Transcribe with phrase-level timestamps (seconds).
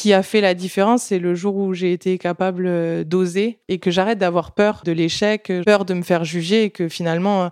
[0.00, 3.90] qui a fait la différence, c'est le jour où j'ai été capable d'oser et que
[3.90, 7.50] j'arrête d'avoir peur de l'échec, peur de me faire juger et que finalement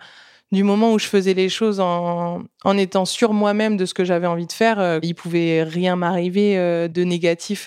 [0.50, 4.02] du moment où je faisais les choses en, en étant sûr moi-même de ce que
[4.02, 7.66] j'avais envie de faire, euh, il pouvait rien m'arriver euh, de négatif.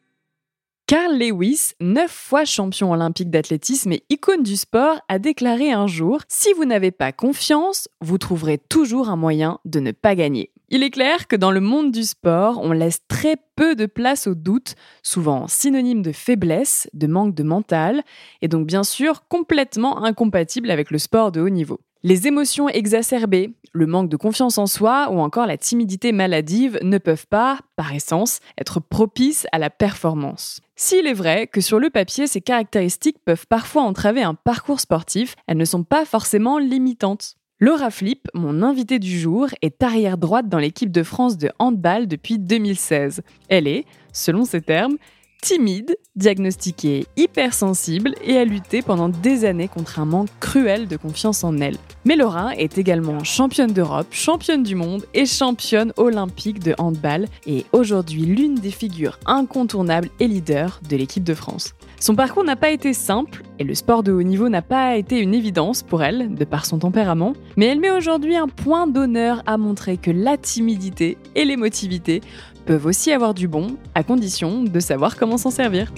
[0.91, 6.19] Carl Lewis, neuf fois champion olympique d'athlétisme et icône du sport, a déclaré un jour
[6.27, 10.51] Si vous n'avez pas confiance, vous trouverez toujours un moyen de ne pas gagner.
[10.67, 14.27] Il est clair que dans le monde du sport, on laisse très peu de place
[14.27, 18.03] au doute, souvent synonyme de faiblesse, de manque de mental,
[18.41, 21.79] et donc bien sûr complètement incompatible avec le sport de haut niveau.
[22.03, 26.97] Les émotions exacerbées, le manque de confiance en soi ou encore la timidité maladive ne
[26.97, 30.61] peuvent pas, par essence, être propices à la performance.
[30.75, 35.35] S'il est vrai que sur le papier, ces caractéristiques peuvent parfois entraver un parcours sportif,
[35.45, 37.35] elles ne sont pas forcément limitantes.
[37.59, 42.07] Laura Flip, mon invitée du jour, est arrière droite dans l'équipe de France de handball
[42.07, 43.21] depuis 2016.
[43.47, 44.97] Elle est, selon ses termes,
[45.41, 51.43] timide, diagnostiquée hypersensible et a lutté pendant des années contre un manque cruel de confiance
[51.43, 51.77] en elle.
[52.05, 57.65] Mais Laura est également championne d'Europe, championne du monde et championne olympique de handball et
[57.71, 61.73] aujourd'hui l'une des figures incontournables et leaders de l'équipe de France.
[61.99, 65.19] Son parcours n'a pas été simple et le sport de haut niveau n'a pas été
[65.19, 69.43] une évidence pour elle, de par son tempérament, mais elle met aujourd'hui un point d'honneur
[69.45, 72.21] à montrer que la timidité et l'émotivité
[72.65, 75.91] peuvent aussi avoir du bon, à condition de savoir comment s'en servir.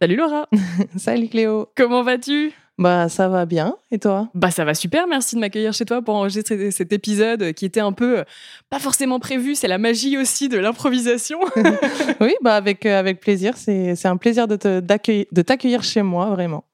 [0.00, 0.48] Salut Laura
[0.96, 2.52] Salut Cléo Comment vas-tu?
[2.76, 4.28] Bah ça va bien et toi?
[4.34, 7.80] Bah ça va super, merci de m'accueillir chez toi pour enregistrer cet épisode qui était
[7.80, 8.24] un peu euh,
[8.68, 11.38] pas forcément prévu, c'est la magie aussi de l'improvisation.
[12.20, 14.56] oui, bah avec euh, avec plaisir, c'est un plaisir de
[15.42, 16.64] t'accueillir chez moi vraiment.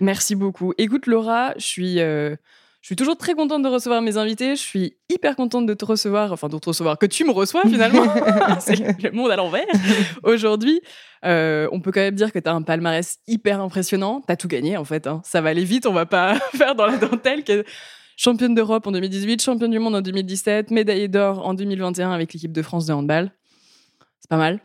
[0.00, 0.74] Merci beaucoup.
[0.76, 2.36] Écoute Laura, je suis euh,
[2.86, 4.54] je suis toujours très contente de recevoir mes invités.
[4.54, 7.62] Je suis hyper contente de te recevoir, enfin de te recevoir, que tu me reçois
[7.68, 8.04] finalement.
[8.60, 9.66] c'est le monde à l'envers.
[10.22, 10.80] Aujourd'hui,
[11.24, 14.22] euh, on peut quand même dire que tu as un palmarès hyper impressionnant.
[14.24, 15.08] Tu as tout gagné en fait.
[15.08, 15.20] Hein.
[15.24, 17.42] Ça va aller vite, on va pas faire dans la dentelle.
[18.16, 22.52] Championne d'Europe en 2018, championne du monde en 2017, médaillée d'or en 2021 avec l'équipe
[22.52, 23.32] de France de handball.
[24.20, 24.60] C'est pas mal.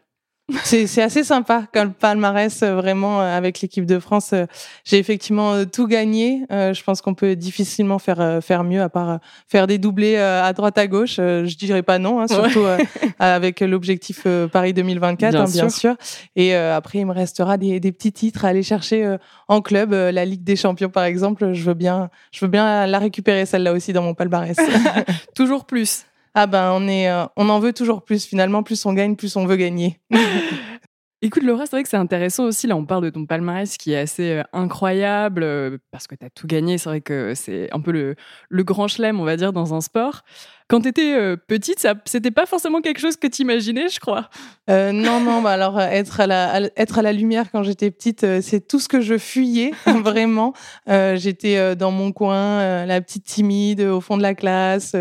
[0.63, 4.31] C'est assez sympa comme palmarès, euh, vraiment, euh, avec l'équipe de France.
[4.33, 4.45] Euh,
[4.83, 6.45] j'ai effectivement tout gagné.
[6.49, 10.77] Je pense qu'on peut difficilement faire, faire mieux, à part faire des doublés à droite,
[10.77, 11.15] à gauche.
[11.17, 12.65] Je dirais pas non, hein, surtout
[13.19, 15.95] avec l'objectif Paris 2024, bien, hein, bien sûr.
[16.35, 19.91] Et après, il me restera des, des, petits titres à aller chercher en club.
[19.91, 23.73] La Ligue des Champions, par exemple, je veux bien, je veux bien la récupérer, celle-là
[23.73, 24.57] aussi, dans mon palmarès.
[25.35, 28.25] Toujours plus ah ben on est, euh, on en veut toujours plus.
[28.25, 29.99] Finalement, plus on gagne, plus on veut gagner.
[31.23, 32.65] Écoute Laura, c'est vrai que c'est intéressant aussi.
[32.65, 36.25] Là, on parle de ton palmarès qui est assez euh, incroyable euh, parce que tu
[36.25, 36.79] as tout gagné.
[36.79, 38.15] C'est vrai que c'est un peu le,
[38.49, 40.23] le grand chelem, on va dire, dans un sport.
[40.71, 43.99] Quand tu étais euh, petite, ça, c'était pas forcément quelque chose que tu imaginais, je
[43.99, 44.29] crois.
[44.69, 48.23] Euh, non, non, bah alors être à la, être à la lumière quand j'étais petite,
[48.23, 50.53] euh, c'est tout ce que je fuyais, vraiment.
[50.87, 54.95] j'étais dans mon coin, la petite timide au fond de la classe.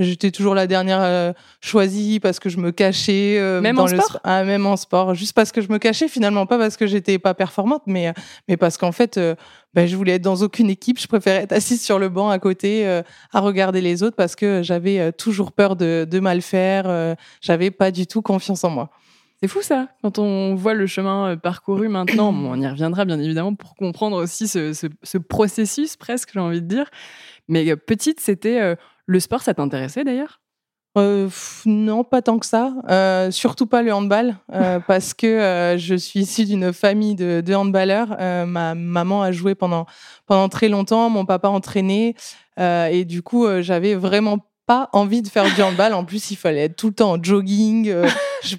[0.00, 3.38] j'étais toujours la dernière choisie parce que je me cachais.
[3.62, 6.46] même dans en sport ah, Même en sport, juste parce que je me cachais finalement,
[6.46, 8.12] pas parce que j'étais pas performante, mais,
[8.48, 9.20] mais parce qu'en fait,
[9.76, 10.98] ben, je voulais être dans aucune équipe.
[10.98, 14.34] Je préférais être assise sur le banc à côté, euh, à regarder les autres parce
[14.34, 16.84] que j'avais euh, toujours peur de, de mal faire.
[16.86, 18.90] Euh, j'avais pas du tout confiance en moi.
[19.40, 22.32] C'est fou ça, quand on voit le chemin parcouru maintenant.
[22.32, 26.62] on y reviendra bien évidemment pour comprendre aussi ce, ce, ce processus presque, j'ai envie
[26.62, 26.88] de dire.
[27.48, 30.40] Mais petite, c'était le sport, ça t'intéressait d'ailleurs?
[30.96, 31.28] Euh,
[31.66, 32.74] non, pas tant que ça.
[32.88, 37.54] Euh, surtout pas le handball, euh, parce que je suis issue d'une famille de, de
[37.54, 38.16] handballeurs.
[38.46, 39.86] ma maman a joué pendant
[40.26, 42.14] pendant très longtemps, mon papa entraînait,
[42.58, 45.94] et du coup, j'avais vraiment pas envie de faire du handball.
[45.94, 47.88] En plus, il fallait être tout le temps en jogging.
[47.88, 48.08] Euh,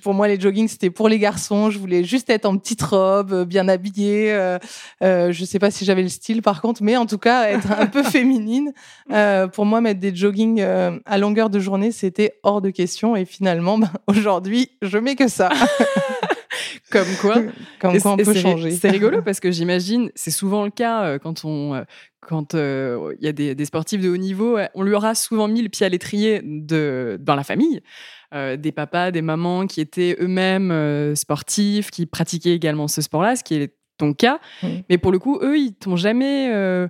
[0.02, 1.70] pour moi, les jogging, c'était pour les garçons.
[1.70, 4.34] Je voulais juste être en petite robe, euh, bien habillée.
[4.34, 4.58] Euh,
[5.04, 7.72] euh, je sais pas si j'avais le style, par contre, mais en tout cas, être
[7.72, 8.74] un peu féminine.
[9.12, 13.16] Euh, pour moi, mettre des jogging à longueur de journée, c'était hors de question.
[13.16, 15.50] Et finalement, ben, aujourd'hui, je mets que ça.
[16.92, 17.36] Comme quoi,
[17.80, 18.72] Comme quoi on peut changer.
[18.72, 21.84] C'est rigolo parce que j'imagine, c'est souvent le cas quand on
[22.22, 25.62] quand il y a des, des, sportifs de haut niveau, on lui aura souvent mis
[25.62, 27.82] le pied à l'étrier de, dans la famille.
[28.34, 33.38] Euh, des papas, des mamans qui étaient eux-mêmes euh, sportifs, qui pratiquaient également ce sport-là,
[33.38, 34.40] ce qui est ton cas.
[34.90, 36.90] Mais pour le coup, eux, ils t'ont jamais euh,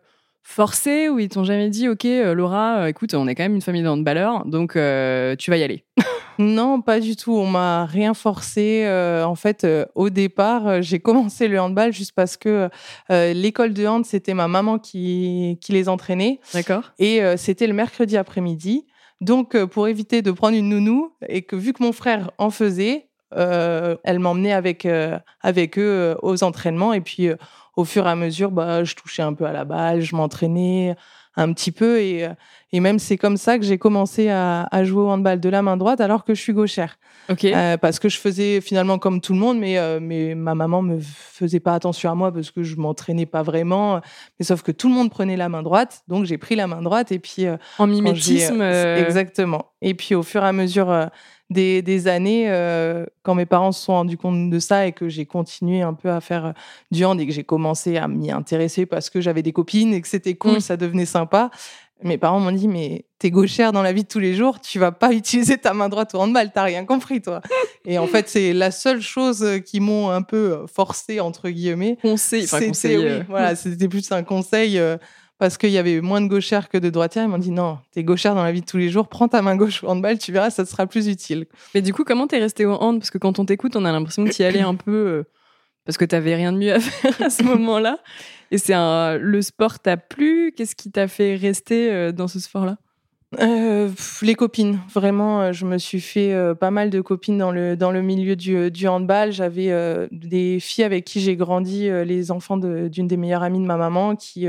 [0.50, 3.84] forcé ou ils t'ont jamais dit, OK, Laura, écoute, on est quand même une famille
[3.84, 5.84] de handballeurs, donc tu vas y aller.
[6.40, 7.36] Non, pas du tout.
[7.36, 8.88] On m'a rien forcé.
[8.88, 9.66] en fait,
[9.96, 12.70] au départ, j'ai commencé le handball juste parce que
[13.10, 16.40] l'école de hand, c'était ma maman qui, qui les entraînait.
[16.54, 16.92] D'accord.
[17.00, 18.86] Et c'était le mercredi après-midi.
[19.22, 22.50] Donc, euh, pour éviter de prendre une nounou, et que vu que mon frère en
[22.50, 26.94] faisait, euh, elle m'emmenait avec, euh, avec eux aux entraînements.
[26.94, 27.30] Et puis,
[27.78, 30.96] au fur et à mesure, bah, je touchais un peu à la balle, je m'entraînais
[31.38, 32.02] un petit peu.
[32.02, 32.28] Et,
[32.74, 35.62] et même, c'est comme ça que j'ai commencé à, à, jouer au handball de la
[35.62, 36.98] main droite alors que je suis gauchère.
[37.44, 40.82] Euh, parce que je faisais finalement comme tout le monde, mais, euh, mais ma maman
[40.82, 44.02] me faisait pas attention à moi parce que je m'entraînais pas vraiment.
[44.40, 46.82] Mais sauf que tout le monde prenait la main droite, donc j'ai pris la main
[46.82, 48.62] droite et puis euh, en mimétisme.
[48.62, 49.74] Exactement.
[49.82, 51.10] Et puis au fur et à mesure
[51.50, 52.52] des, des, années,
[53.24, 56.10] quand mes parents se sont rendus compte de ça et que j'ai continué un peu
[56.10, 56.54] à faire
[56.92, 60.02] du hand et que j'ai commencé à m'y intéresser parce que j'avais des copines et
[60.02, 60.62] que c'était cool, mmh.
[60.62, 61.50] ça devenait sympa.
[62.04, 64.78] Mes parents m'ont dit, mais t'es gauchère dans la vie de tous les jours, tu
[64.78, 67.42] vas pas utiliser ta main droite au handball, t'as rien compris, toi.
[67.86, 71.98] Et en fait, c'est la seule chose qui m'ont un peu forcé, entre guillemets.
[72.02, 72.60] Conseil, enfin.
[72.60, 73.24] Oui, euh.
[73.28, 74.98] voilà, c'était plus un conseil euh,
[75.38, 77.26] parce qu'il y avait moins de gauchères que de droitières.
[77.26, 79.42] Ils m'ont dit, non, t'es gauchère dans la vie de tous les jours, prends ta
[79.42, 81.46] main gauche au handball, tu verras, ça te sera plus utile.
[81.76, 83.00] Mais du coup, comment t'es resté au hand?
[83.00, 85.24] Parce que quand on t'écoute, on a l'impression que t'y allais un peu euh,
[85.86, 88.00] parce que t'avais rien de mieux à faire à ce moment-là.
[88.52, 90.54] Et c'est un, le sport t'a plu?
[90.56, 92.78] Qu'est-ce qui t'a fait rester euh, dans ce sport-là?
[93.42, 93.90] Euh,
[94.22, 97.76] les copines, vraiment, euh, je me suis fait euh, pas mal de copines dans le
[97.76, 99.34] dans le milieu du, du handball.
[99.34, 103.76] J'avais des filles avec qui j'ai grandi, les enfants d'une des meilleures amies de ma
[103.76, 104.48] maman, qui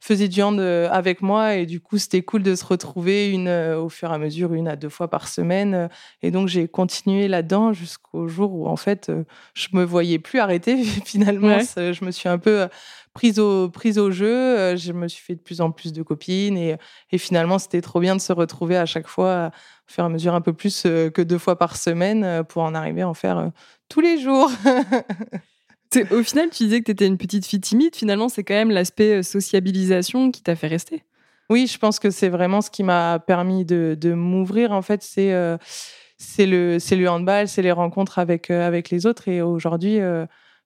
[0.00, 3.88] faisaient du hand avec moi, et du coup c'était cool de se retrouver une au
[3.88, 5.88] fur et à mesure, une à deux fois par semaine.
[6.22, 9.12] Et donc j'ai continué là-dedans jusqu'au jour où en fait
[9.54, 10.82] je me voyais plus arrêter.
[11.04, 12.66] Finalement, je me suis un peu
[13.16, 14.28] prise au, prise au jeu.
[14.28, 16.76] Euh, je me suis fait de plus en plus de copines et,
[17.10, 19.50] et finalement, c'était trop bien de se retrouver à chaque fois,
[19.88, 22.42] au fur et à mesure un peu plus euh, que deux fois par semaine euh,
[22.42, 23.50] pour en arriver à en faire
[23.88, 24.50] tous les jours.
[26.10, 27.96] au final, tu disais que tu étais une petite fille timide.
[27.96, 31.02] Finalement, c'est quand même l'aspect sociabilisation qui t'a fait rester.
[31.48, 34.72] Oui, je pense que c'est vraiment ce qui m'a permis de, de m'ouvrir.
[34.72, 35.32] En fait, c'est
[36.18, 39.28] c'est le, le handball, c'est les rencontres avec, avec les autres.
[39.28, 40.00] Et aujourd'hui,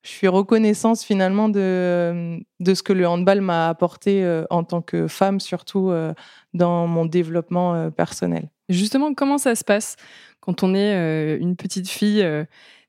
[0.03, 4.65] je suis reconnaissante finalement de, euh, de ce que le handball m'a apporté euh, en
[4.65, 6.15] tant que femme, surtout euh,
[6.55, 8.49] dans mon développement personnel.
[8.69, 9.97] Justement, comment ça se passe
[10.41, 12.27] quand on est une petite fille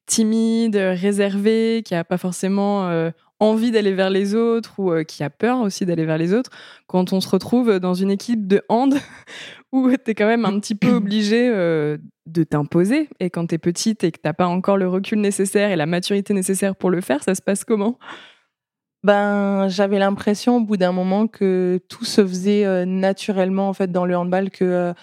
[0.05, 3.11] timide, réservée, qui n'a pas forcément
[3.41, 6.51] envie d'aller vers les autres ou qui a peur aussi d'aller vers les autres,
[6.87, 8.95] quand on se retrouve dans une équipe de hand
[9.73, 13.09] où tu es quand même un petit peu obligé de t'imposer.
[13.19, 15.85] Et quand tu es petite et que t'as pas encore le recul nécessaire et la
[15.85, 17.97] maturité nécessaire pour le faire, ça se passe comment?
[19.03, 23.91] Ben, j'avais l'impression au bout d'un moment que tout se faisait euh, naturellement en fait
[23.91, 24.93] dans le handball que euh,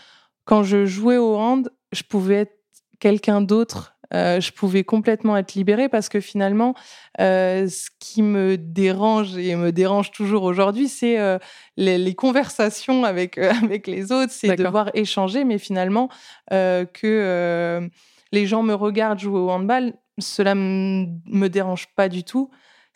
[0.44, 2.54] quand je jouais au hand, je pouvais être
[3.00, 6.74] quelqu'un d'autre euh, je pouvais complètement être libérée parce que finalement,
[7.20, 11.38] euh, ce qui me dérange et me dérange toujours aujourd'hui, c'est euh,
[11.76, 16.08] les, les, conversations avec avec les autres, c'est devoir échanger, mais finalement
[16.50, 17.90] que
[18.32, 22.50] les gens me regardent jouer au handball, cela me dérange pas du tout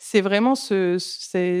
[0.05, 0.97] c'est vraiment ce,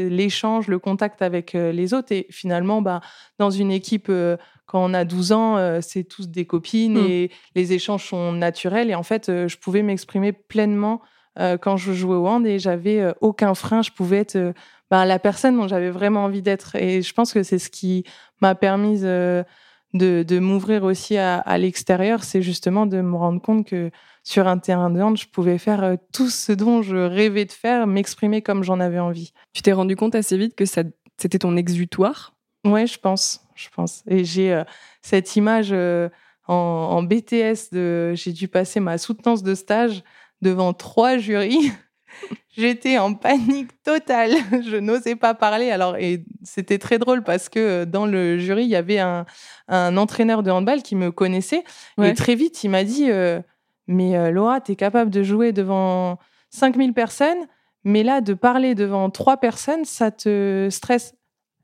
[0.09, 2.11] l'échange, le contact avec les autres.
[2.11, 2.99] Et finalement, bah,
[3.39, 4.11] dans une équipe,
[4.73, 7.07] quand on a 12 ans, c'est tous des copines mmh.
[7.07, 8.89] et les échanges sont naturels.
[8.89, 10.99] Et en fait, je pouvais m'exprimer pleinement
[11.61, 13.83] quand je jouais au hand et j'avais aucun frein.
[13.83, 14.53] Je pouvais être
[14.89, 16.75] bah, la personne dont j'avais vraiment envie d'être.
[16.75, 18.03] Et je pense que c'est ce qui
[18.41, 19.45] m'a permis de,
[19.93, 22.23] de m'ouvrir aussi à, à l'extérieur.
[22.23, 23.91] C'est justement de me rendre compte que
[24.23, 27.51] sur un terrain de hand, je pouvais faire euh, tout ce dont je rêvais de
[27.51, 29.33] faire, m'exprimer comme j'en avais envie.
[29.53, 32.32] Tu t'es rendu compte assez vite que c'était ton exutoire?
[32.65, 34.03] Ouais, je pense, je pense.
[34.07, 34.63] Et j'ai euh,
[35.01, 36.09] cette image euh,
[36.47, 40.03] en, BTS de, j'ai dû passer ma soutenance de stage
[40.41, 41.71] devant trois jurys.
[42.55, 44.31] J'étais en panique totale.
[44.51, 45.71] Je n'osais pas parler.
[45.71, 49.25] Alors, et c'était très drôle parce que euh, dans le jury, il y avait un,
[49.69, 51.63] entraîneur de handball qui me connaissait.
[52.01, 53.41] Et très vite, il m'a dit euh,
[53.87, 56.19] Mais Laura, tu es capable de jouer devant
[56.51, 57.47] 5000 personnes,
[57.83, 61.15] mais là, de parler devant trois personnes, ça te stresse.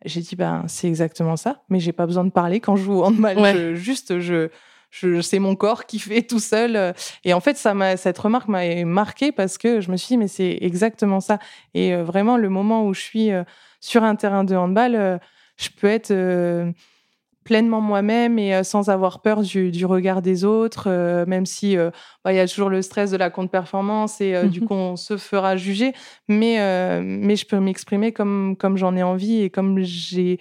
[0.05, 2.93] J'ai dit Ben, c'est exactement ça, mais j'ai pas besoin de parler quand je joue
[2.93, 3.75] au handball.
[3.75, 4.49] juste, je
[4.91, 6.75] je, c'est mon corps qui fait tout seul.
[6.75, 6.93] Euh.
[7.23, 10.17] Et en fait, ça m'a, cette remarque m'a marqué parce que je me suis dit,
[10.17, 11.39] mais c'est exactement ça.
[11.73, 13.43] Et euh, vraiment, le moment où je suis euh,
[13.79, 15.19] sur un terrain de handball,
[15.57, 16.13] je peux être
[17.49, 20.87] pleinement moi-même et sans avoir peur du, du regard des autres,
[21.25, 21.75] même si
[22.23, 24.95] bah, il y a toujours le stress de la contre-performance et du mmh coup on
[24.95, 25.93] se fera juger,
[26.27, 30.39] mais mais je peux m'exprimer comme comme j'en ai envie et comme j'ai,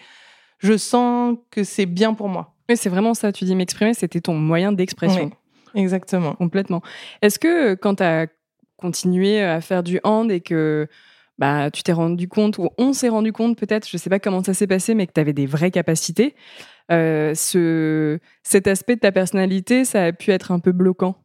[0.58, 2.54] je sens que c'est bien pour moi.
[2.68, 3.32] Oui, c'est vraiment ça.
[3.32, 5.30] Tu dis m'exprimer, c'était ton moyen d'expression.
[5.74, 6.34] exactement.
[6.34, 6.82] Complètement.
[7.22, 8.26] Est-ce que euh, quand tu as
[8.76, 10.86] continué à faire du hand et que
[11.38, 14.18] bah, tu t'es rendu compte, ou on s'est rendu compte peut-être, je ne sais pas
[14.18, 16.34] comment ça s'est passé, mais que tu avais des vraies capacités,
[16.90, 21.16] euh, ce, cet aspect de ta personnalité, ça a pu être un peu bloquant?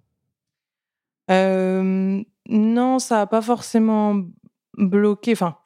[1.32, 4.22] Euh, Non, ça n'a pas forcément
[4.78, 5.32] bloqué.
[5.34, 5.58] Enfin,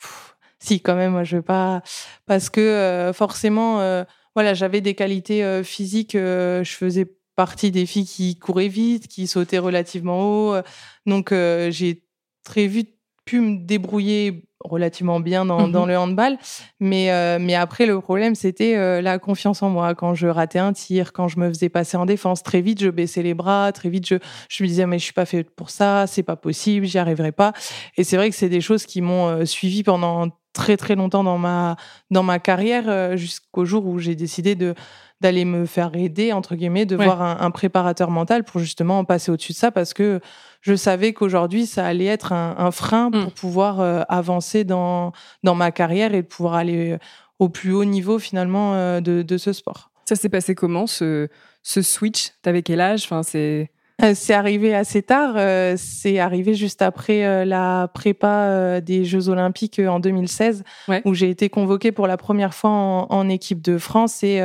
[0.60, 1.82] si, quand même, moi, je veux pas.
[2.26, 4.06] Parce que forcément
[4.38, 6.14] voilà, j'avais des qualités euh, physiques.
[6.14, 10.54] Euh, je faisais partie des filles qui couraient vite, qui sautaient relativement haut.
[10.54, 10.62] Euh,
[11.08, 12.04] donc, j'ai
[12.44, 12.97] très vite
[13.28, 16.38] pu me débrouiller relativement bien dans, dans mmh le handball.
[16.80, 19.94] Mais, mais après, le problème, c'était la confiance en moi.
[19.94, 22.90] Quand je ratais un tir, quand je me faisais passer en défense, très vite, je
[22.90, 24.16] baissais les bras, très vite, je,
[24.50, 27.32] je me disais, mais je suis pas faite pour ça, c'est pas possible, j'y arriverai
[27.32, 27.54] pas.
[27.98, 31.38] Et c'est vrai que c'est des choses qui m'ont suivi pendant très très longtemps dans
[31.38, 31.76] ma
[32.10, 34.74] dans ma carrière euh, jusqu'au jour où j'ai décidé de
[35.22, 39.54] d'aller me faire aider entre guillemets de voir un, préparateur mental pour justement passer au-dessus
[39.54, 40.20] de ça parce que
[40.62, 43.32] je savais qu'aujourd'hui ça allait être un, frein pour mm.
[43.32, 46.98] pouvoir euh, avancer dans dans ma carrière et pouvoir aller euh,
[47.40, 49.92] au plus haut niveau finalement de, de ce sport.
[50.06, 51.28] Ça s'est passé comment ce
[51.64, 52.32] ce switch?
[52.42, 53.04] T'avais quel âge?
[53.04, 53.72] Enfin c'est
[54.04, 55.34] euh, c'est arrivé assez tard.
[55.38, 60.64] Euh, c'est arrivé juste après euh, la prépa des Jeux Olympiques en 2016,
[61.06, 64.24] où j'ai été convoquée pour la première fois en, équipe de France.
[64.24, 64.42] Et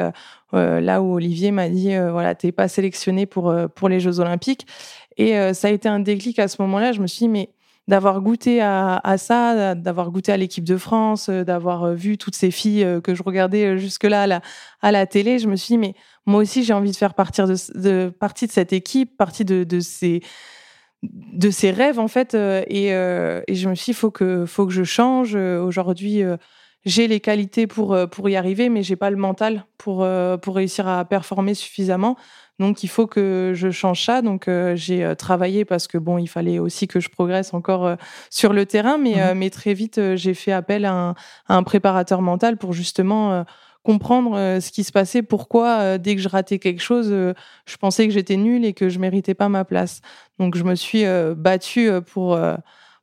[0.53, 4.67] là où Olivier m'a dit, voilà, t'es pas sélectionnée pour pour les Jeux Olympiques.
[5.17, 6.93] Et ça a été un déclic à ce moment-là.
[6.93, 7.51] Je me suis dit, mais
[7.89, 12.87] d'avoir goûté à, ça, d'avoir goûté à l'équipe de France, d'avoir vu toutes ces filles
[13.03, 14.41] que je regardais jusque-là à la,
[14.81, 15.95] à la télé, je me suis dit, mais
[16.27, 19.81] moi aussi, j'ai envie de faire partir de, partie de cette équipe, partie de, de
[19.81, 20.23] ces
[21.03, 24.73] de rêves en fait euh, et, euh, je me suis dit faut que faut que
[24.73, 26.23] je change aujourd'hui
[26.85, 30.07] j'ai les qualités pour pour y arriver mais j'ai pas le mental pour
[30.43, 32.17] pour réussir à performer suffisamment.
[32.59, 34.23] Donc il faut que je change ça.
[34.23, 37.97] Donc j'ai travaillé parce que bon il fallait aussi que je progresse encore
[38.31, 38.99] sur le terrain.
[38.99, 41.11] Mais mmh mais très vite j'ai fait appel à un,
[41.47, 43.45] à un, préparateur mental pour justement
[43.83, 47.35] comprendre euh, ce qui se passait, pourquoi euh, dès que je ratais quelque chose, euh,
[47.67, 50.01] je pensais que j'étais nulle et que je méritais pas ma place.
[50.39, 51.05] Donc je me suis
[51.37, 52.39] battue pour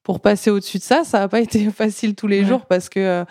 [0.03, 1.03] pour passer au-dessus de ça.
[1.03, 3.25] Ça n'a pas été facile tous les jours parce que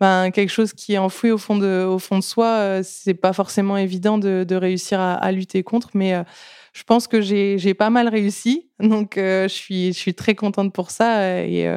[0.00, 3.32] ben, quelque chose qui est enfoui au fond de au fond de soi, c'est pas
[3.32, 6.14] forcément évident de, réussir à, lutter contre, mais
[6.72, 8.70] je pense que j'ai pas mal réussi.
[8.80, 11.68] Donc je suis je suis très contente pour ça et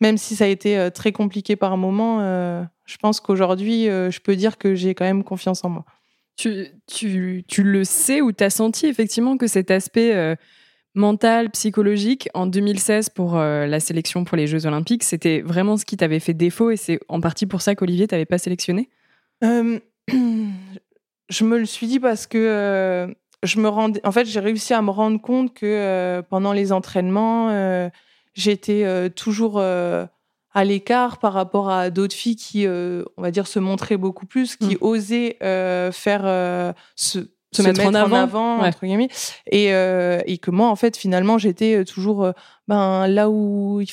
[0.00, 4.34] même si ça a été très compliqué par moment je pense qu'aujourd'hui, euh, je peux
[4.34, 5.84] dire que j'ai quand même confiance en moi.
[6.36, 10.34] Tu, tu, tu le sais ou tu as senti effectivement que cet aspect euh,
[10.94, 15.84] mental, psychologique, en 2016 pour euh, la sélection pour les Jeux Olympiques, c'était vraiment ce
[15.84, 18.90] qui t'avait fait défaut et c'est en partie pour ça qu'Olivier t'avait pas sélectionné?
[19.42, 24.82] Je me le suis dit parce que je me rendais, en fait, j'ai réussi à
[24.82, 27.88] me rendre compte que pendant les entraînements,
[28.34, 29.62] j'étais toujours
[30.52, 34.26] à l'écart par rapport à d'autres filles qui, euh, on va dire, se montraient beaucoup
[34.26, 34.78] plus, qui mm.
[34.80, 36.72] osaient euh, faire euh,
[37.52, 39.08] se, se, mettre, en avant, entre guillemets,
[39.50, 42.32] et, et que moi, en fait, finalement, j'étais toujours
[42.68, 43.88] ben là où il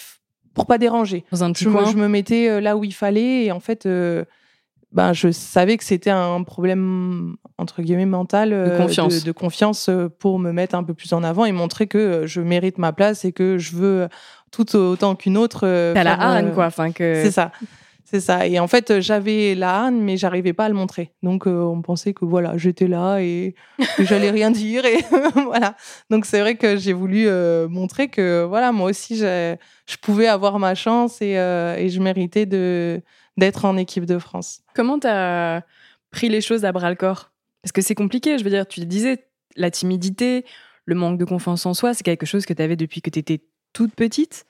[0.54, 1.24] pour pas déranger.
[1.32, 1.86] Dans un petit je, coin.
[1.86, 3.88] Me, je me mettais là où il fallait, et en fait,
[4.92, 9.24] ben je savais que c'était un problème entre guillemets mental de confiance.
[9.24, 12.78] de confiance pour me mettre un peu plus en avant et montrer que je mérite
[12.78, 14.08] ma place et que je veux
[14.52, 15.62] tout autant qu'une autre.
[15.64, 16.66] Euh, T'as la haine, euh, quoi.
[16.66, 17.22] Enfin, que...
[17.24, 17.52] C'est ça.
[18.10, 18.48] C'est ça.
[18.48, 21.12] Et en fait, j'avais la haine, mais j'arrivais pas à le montrer.
[21.24, 23.54] Donc, euh, on pensait que voilà, j'étais là et,
[24.00, 24.86] j'allais rien dire.
[24.86, 25.00] Et
[25.36, 25.76] voilà.
[26.10, 27.28] Donc, c'est vrai que j'ai voulu
[27.68, 33.66] montrer que voilà, moi aussi, je pouvais avoir ma chance et, et je méritais d'être
[33.66, 34.62] en équipe de France.
[34.74, 35.64] Comment t'as
[36.10, 37.32] pris les choses à bras le corps?
[37.62, 38.38] Parce que c'est compliqué.
[38.38, 39.26] Je veux dire, tu disais,
[39.58, 40.46] la timidité,
[40.86, 43.20] le manque de confiance en soi, c'est quelque chose que tu avais depuis que tu
[43.20, 43.42] étais
[43.74, 44.46] toute petite.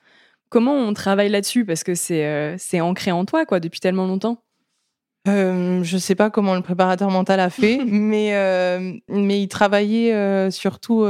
[0.49, 1.65] Comment on travaille là-dessus?
[1.65, 4.43] Parce que c'est ancré en toi, quoi, depuis tellement longtemps.
[5.27, 8.31] Euh, je sais pas comment le préparateur mental a fait, mais
[9.09, 11.05] mais il travaillait surtout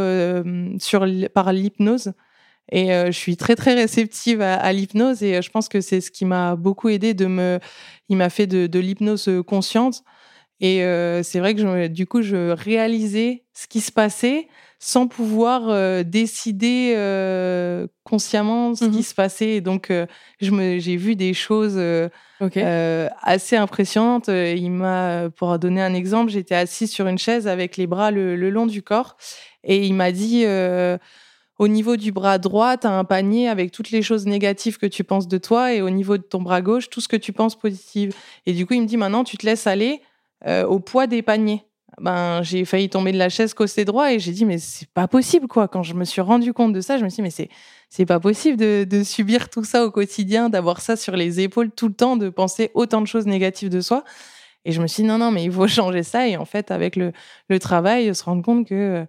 [0.79, 2.13] sur par l'hypnose.
[2.69, 6.25] Et je suis très très réceptive à, l'hypnose et je pense que c'est ce qui
[6.25, 7.59] m'a beaucoup aidé de me.
[8.09, 10.03] Il m'a fait de, de l'hypnose consciente
[10.59, 10.79] et
[11.23, 14.47] c'est vrai que je, du coup je réalisais ce qui se passait
[14.79, 16.93] sans pouvoir décider
[18.03, 19.49] consciemment ce qui mmh se passait.
[19.55, 21.79] Et donc me j'ai vu des choses
[22.39, 24.27] assez impressionnantes.
[24.27, 28.35] Il m'a pour donner un exemple, j'étais assise sur une chaise avec les bras le,
[28.35, 29.17] le long du corps
[29.63, 30.45] et il m'a dit
[31.59, 34.85] au niveau du bras droit, tu as un panier avec toutes les choses négatives que
[34.85, 37.33] tu penses de toi et au niveau de ton bras gauche, tout ce que tu
[37.33, 38.13] penses positif.
[38.45, 40.01] Et du coup, il me dit maintenant, tu te laisses aller
[40.45, 41.63] euh, au poids des paniers.
[41.99, 45.07] Ben, j'ai failli tomber de la chaise côté droit et j'ai dit mais c'est pas
[45.07, 45.67] possible quoi.
[45.67, 47.49] Quand je me suis rendu compte de ça, je me suis dit mais c'est
[47.89, 51.87] c'est pas possible de, subir tout ça au quotidien, d'avoir ça sur les épaules tout
[51.87, 54.03] le temps, de penser autant de choses négatives de soi.
[54.65, 56.71] Et je me suis dit non non mais il faut changer ça et en fait
[56.71, 57.13] avec le,
[57.49, 59.07] le travail se rendre compte que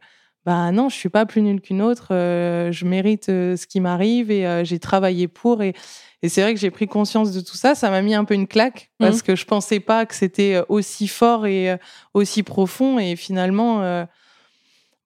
[0.49, 3.81] bah non, je suis pas plus nulle qu'une autre, euh, je mérite euh, ce qui
[3.81, 5.75] m'arrive et euh, j'ai travaillé pour et,
[6.23, 8.35] et c'est vrai que j'ai pris conscience de tout ça, ça m'a mis un peu
[8.35, 9.05] une claque mmh.
[9.05, 11.79] parce que je pensais pas que c'était aussi fort et
[12.15, 14.07] aussi profond et finalement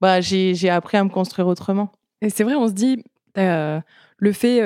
[0.00, 1.92] bah j'ai appris à me construire autrement.
[2.22, 3.04] Et c'est vrai, on se dit
[3.36, 4.60] le fait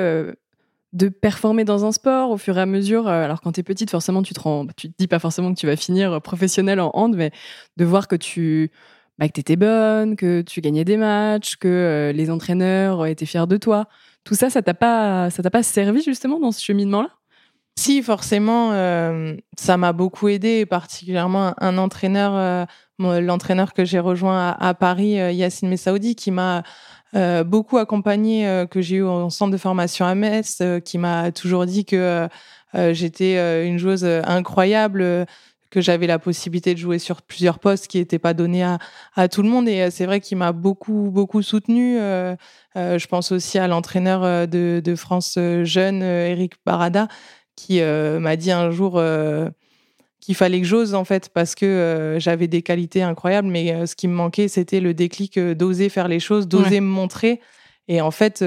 [0.92, 3.06] de performer dans un sport au fur et à mesure.
[3.08, 5.58] alors quand tu es petite, forcément, tu te rends, tu te dis pas forcément que
[5.58, 7.32] tu vas finir professionnel en hand, mais
[7.76, 8.70] de voir que tu
[9.18, 13.26] bah, que tu étais bonne, que tu gagnais des matchs, que euh, les entraîneurs étaient
[13.26, 13.86] fiers de toi.
[14.24, 17.08] Tout ça, ça t'a pas, ça t'a pas servi justement dans ce cheminement-là?
[17.78, 24.56] Si, forcément, euh, ça m'a beaucoup aidé, particulièrement un entraîneur, euh, l'entraîneur que j'ai rejoint
[24.58, 26.62] à, Paris, Yacine Messaoudi, qui m'a
[27.44, 31.84] beaucoup accompagné, que j'ai eu en centre de formation à Metz, qui m'a toujours dit
[31.84, 32.28] que
[32.74, 35.26] j'étais une joueuse incroyable
[35.70, 38.78] que j'avais la possibilité de jouer sur plusieurs postes qui n'étaient pas donnés à,
[39.14, 39.68] à, tout le monde.
[39.68, 41.98] Et euh, c'est vrai qu'il m'a beaucoup, beaucoup soutenu.
[41.98, 42.36] Euh,
[42.76, 47.08] euh, je pense aussi à l'entraîneur de, de, France jeune, Eric Barada,
[47.54, 49.02] qui m'a dit un jour
[50.20, 53.48] qu'il fallait que j'ose, en fait, parce que j'avais des qualités incroyables.
[53.48, 57.40] Mais ce qui me manquait, c'était le déclic d'oser faire les choses, d'oser me montrer.
[57.88, 58.44] Et en fait,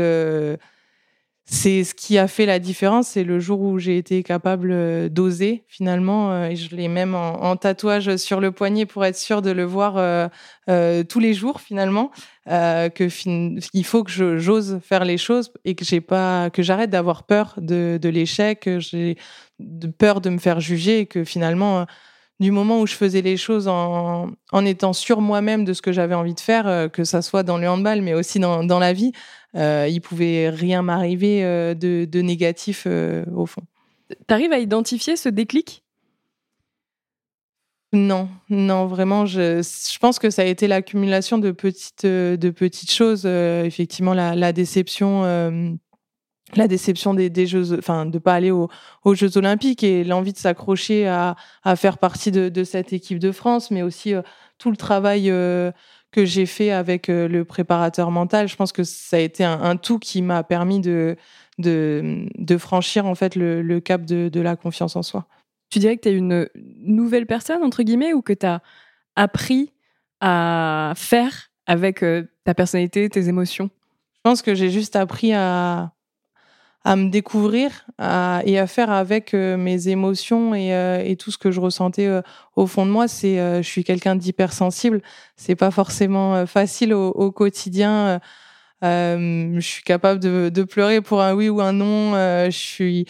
[1.52, 3.10] c'est ce qui a fait la différence.
[3.10, 6.32] C'est le jour où j'ai été capable euh, d'oser finalement.
[6.32, 9.64] Euh, et je l'ai même en, tatouage sur le poignet pour être sûr de le
[9.64, 12.12] voir euh, tous les jours finalement.
[12.46, 13.08] que
[13.74, 17.56] il faut que j'ose faire les choses et que j'ai pas que j'arrête d'avoir peur
[17.58, 18.70] de, de l'échec.
[18.78, 19.18] J'ai
[19.98, 21.88] peur de me faire juger et que finalement
[22.40, 25.92] du moment où je faisais les choses en, en étant sûr moi-même de ce que
[25.92, 28.94] j'avais envie de faire, que ça soit dans le handball, mais aussi dans, dans la
[28.94, 29.12] vie,
[29.56, 33.64] euh, il pouvait rien m'arriver euh, de, de, négatif euh, au fond.
[34.28, 35.84] T'arrives à identifier ce déclic?
[37.92, 42.92] Non, non, vraiment, je, je, pense que ça a été l'accumulation de petites, de petites
[42.92, 43.26] choses.
[43.26, 45.24] effectivement, la, la déception,
[46.56, 48.70] la déception des, des, Jeux, enfin, de pas aller aux,
[49.04, 53.20] aux Jeux Olympiques et l'envie de s'accrocher à, à, faire partie de, de, cette équipe
[53.20, 54.14] de France, mais aussi
[54.58, 55.32] tout le travail
[56.12, 58.48] que j'ai fait avec euh, le préparateur mental.
[58.48, 61.16] Je pense que ça a été un, tout qui m'a permis de,
[61.58, 65.28] de, de, franchir en fait le, le cap de, de, la confiance en soi.
[65.70, 66.50] Tu dirais que tu es une
[66.82, 68.62] nouvelle personne, entre guillemets, ou que tu as
[69.16, 69.72] appris
[70.20, 73.70] à faire avec euh, ta personnalité, tes émotions?
[74.16, 75.94] Je pense que j'ai juste appris à,
[76.86, 81.38] à me découvrir et à faire avec euh, mes émotions et, euh, et, tout ce
[81.38, 82.22] que je ressentais euh,
[82.56, 83.08] au fond de moi.
[83.08, 85.02] C'est, je suis quelqu'un d'hypersensible.
[85.36, 88.20] C'est pas forcément facile au, au quotidien.
[88.82, 92.14] je suis capable de, de, pleurer pour un oui ou un non.
[92.46, 93.06] je suis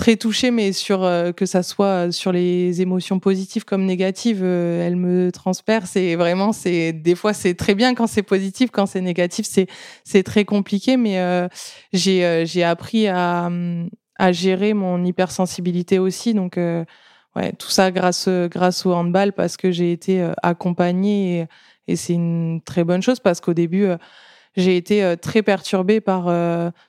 [0.00, 4.86] très touchée, mais sur euh, que ça soit sur les émotions positives comme négatives, euh,
[4.86, 5.94] elle me transperce.
[5.94, 9.66] Et vraiment, c'est des fois c'est très bien quand c'est positif, quand c'est négatif, c'est
[10.04, 10.96] c'est très compliqué.
[10.96, 11.48] Mais euh,
[11.92, 13.50] j'ai j'ai appris à
[14.18, 16.32] à gérer mon hypersensibilité aussi.
[16.32, 21.96] Donc ouais, tout ça grâce grâce au handball parce que j'ai été accompagnée et, et
[21.96, 23.86] c'est une très bonne chose parce qu'au début
[24.56, 26.24] j'ai été très perturbée par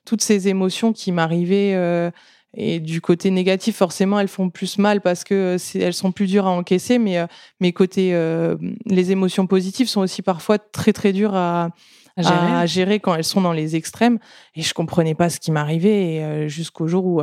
[0.05, 2.11] toutes ces émotions qui m'arrivaient
[2.53, 6.47] et du côté négatif, forcément, elles font plus mal parce que elles sont plus dures
[6.47, 6.99] à encaisser.
[6.99, 7.25] Mais euh,
[7.61, 11.69] mes côtés, euh, les émotions positives sont aussi parfois très très dures à,
[12.17, 12.99] à, gérer.
[12.99, 14.19] quand elles sont dans les extrêmes.
[14.55, 17.21] Et je comprenais pas ce qui m'arrivait euh, jusqu'au jour où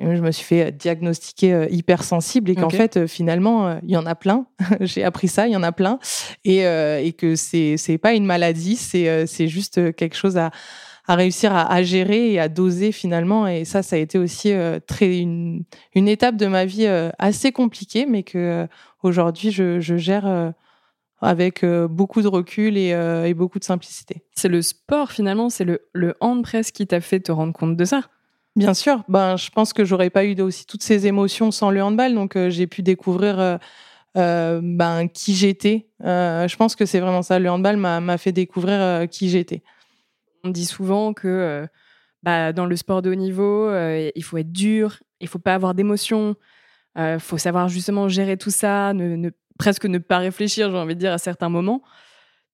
[0.00, 4.44] je me suis fait diagnostiquer hypersensible et qu'en fait finalement il y en a plein.
[4.80, 5.98] J'ai appris ça, il y en a plein
[6.44, 10.50] et, et que c'est c'est pas une maladie, c'est c'est juste quelque chose à
[11.14, 13.46] réussir à, gérer et à doser finalement.
[13.46, 14.52] Et ça, ça a été aussi
[14.86, 15.62] très une,
[15.94, 16.86] une, étape de ma vie
[17.18, 18.66] assez compliquée, mais que
[19.02, 20.52] aujourd'hui je, je, gère
[21.20, 22.88] avec beaucoup de recul et,
[23.24, 24.22] et, beaucoup de simplicité.
[24.34, 27.76] C'est le sport finalement, c'est le, le hand press qui t'a fait te rendre compte
[27.76, 28.00] de ça.
[28.56, 31.82] Bien sûr, ben je pense que j'aurais pas eu aussi toutes ces émotions sans le
[31.82, 33.60] handball, donc j'ai pu découvrir
[34.16, 35.88] euh, ben, qui j'étais.
[36.04, 37.38] Euh, je pense que c'est vraiment ça.
[37.38, 39.62] Le handball m'a fait découvrir euh, qui j'étais.
[40.46, 41.66] On dit souvent que
[42.22, 43.68] bah, dans le sport de haut niveau,
[44.14, 46.36] il faut être dur, il faut pas avoir d'émotions,
[46.96, 51.00] il faut savoir justement gérer tout ça, ne, presque ne pas réfléchir, j'ai envie de
[51.00, 51.82] dire, à certains moments.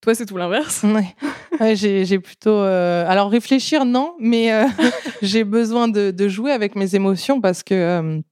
[0.00, 0.85] Toi, c'est tout l'inverse.
[0.85, 1.76] Ouais.
[1.76, 2.61] j'ai plutôt.
[2.61, 4.50] Alors, réfléchir, non, mais
[5.22, 8.22] j'ai besoin de, de, jouer avec mes émotions parce que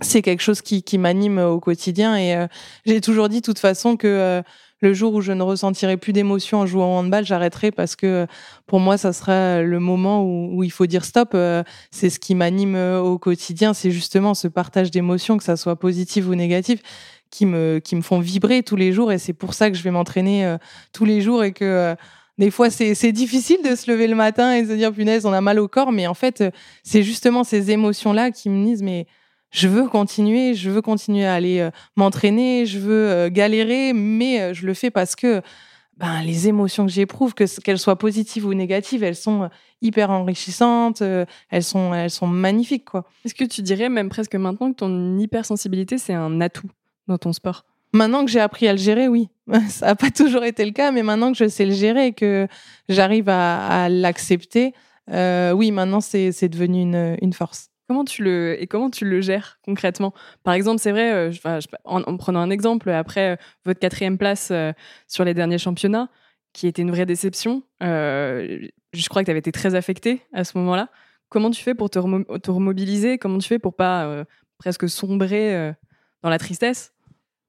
[0.00, 2.46] c'est quelque chose qui, qui m'anime au quotidien et
[2.84, 4.42] j'ai toujours dit de toute façon que
[4.80, 8.26] le jour où je ne ressentirai plus d'émotion en jouant au handball, j'arrêterai parce que
[8.66, 11.30] pour moi, ça sera le moment où, il faut dire stop.
[11.34, 15.76] Euh, c'est ce qui m'anime au quotidien, c'est justement ce partage d'émotions, que ça soit
[15.76, 16.80] positif ou négatif,
[17.30, 19.82] qui me qui me font vibrer tous les jours et c'est pour ça que je
[19.82, 20.56] vais m'entraîner
[20.92, 21.94] tous les jours et que
[22.40, 25.32] des fois, c'est difficile de se lever le matin et de se dire, punaise, on
[25.34, 25.92] a mal au corps.
[25.92, 26.42] Mais en fait,
[26.82, 29.06] c'est justement ces émotions-là qui me disent, mais
[29.50, 34.40] je veux continuer, je veux continuer à aller euh, m'entraîner, je veux euh, galérer, mais
[34.40, 35.42] euh, je le fais parce que
[35.96, 39.50] ben, les émotions que j'éprouve, que qu'elles soient positives ou négatives, elles sont
[39.82, 43.04] hyper enrichissantes, elles sont elles sont magnifiques quoi.
[43.24, 46.70] Est-ce que tu dirais même presque maintenant que ton hypersensibilité c'est un atout
[47.06, 47.66] dans ton sport?
[47.92, 49.28] Maintenant que j'ai appris à le gérer, oui.
[49.68, 52.12] Ça n'a pas toujours été le cas, mais maintenant que je sais le gérer et
[52.12, 52.46] que
[52.88, 54.72] j'arrive à, à l'accepter,
[55.08, 57.69] oui, maintenant c'est devenu une, une force.
[57.90, 60.14] Comment tu le et comment tu le gères concrètement?
[60.44, 64.72] Par exemple, c'est vrai, euh, en, prenant un exemple, après euh, votre quatrième place euh,
[65.08, 66.08] sur les derniers championnats,
[66.52, 70.56] qui était une vraie déception, je crois que tu avais été très affecté à ce
[70.58, 70.88] moment-là.
[71.30, 73.18] Comment tu fais pour te, remobiliser?
[73.18, 74.24] Comment tu fais pour pas
[74.56, 75.72] presque sombrer
[76.22, 76.92] dans la tristesse?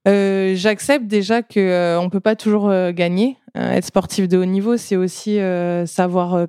[0.06, 3.36] J'accepte déjà que on peut pas toujours gagner.
[3.54, 5.38] être sportif de haut niveau, c'est aussi
[5.86, 6.48] savoir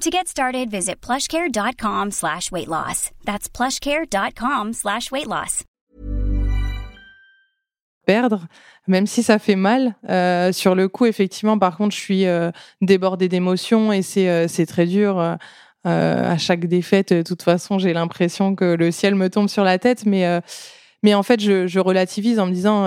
[0.00, 3.10] To get started, visit plushcare.com slash weight loss.
[3.26, 5.64] That's plushcare.com slash weight loss.
[8.06, 8.46] Perdre,
[8.88, 9.94] même si ça fait mal.
[10.08, 14.64] Euh, sur le coup, effectivement, par contre, je suis euh, débordée d'émotions et c'est euh,
[14.66, 15.20] très dur.
[15.20, 15.36] Euh,
[15.84, 19.78] à chaque défaite, de toute façon, j'ai l'impression que le ciel me tombe sur la
[19.78, 20.06] tête.
[20.06, 20.40] Mais, euh,
[21.02, 22.86] mais en fait, je, je relativise en me disant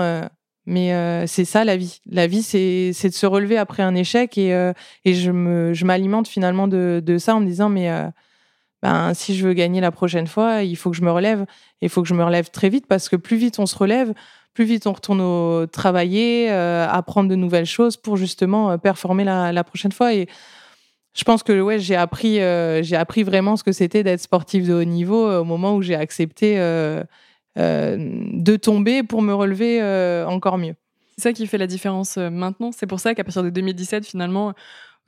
[0.66, 2.00] mais euh, c'est ça la vie.
[2.10, 4.72] La vie, c'est de se relever après un échec et, euh,
[5.04, 8.08] et je me je m'alimente finalement de, de ça en me disant mais euh,
[8.82, 11.44] ben si je veux gagner la prochaine fois, il faut que je me relève.
[11.82, 14.14] Il faut que je me relève très vite parce que plus vite on se relève,
[14.54, 19.64] plus vite on retourne au travailler, apprendre de nouvelles choses pour justement performer la, la
[19.64, 20.28] prochaine fois et
[21.14, 22.36] je pense que ouais, j'ai appris
[22.82, 25.94] j'ai appris vraiment ce que c'était d'être sportif de haut niveau au moment où j'ai
[25.94, 26.58] accepté
[27.56, 30.74] de tomber pour me relever euh, encore mieux.
[31.16, 32.72] C'est ça qui fait la différence euh, maintenant.
[32.72, 34.52] C'est pour ça qu'à partir de 2017, finalement,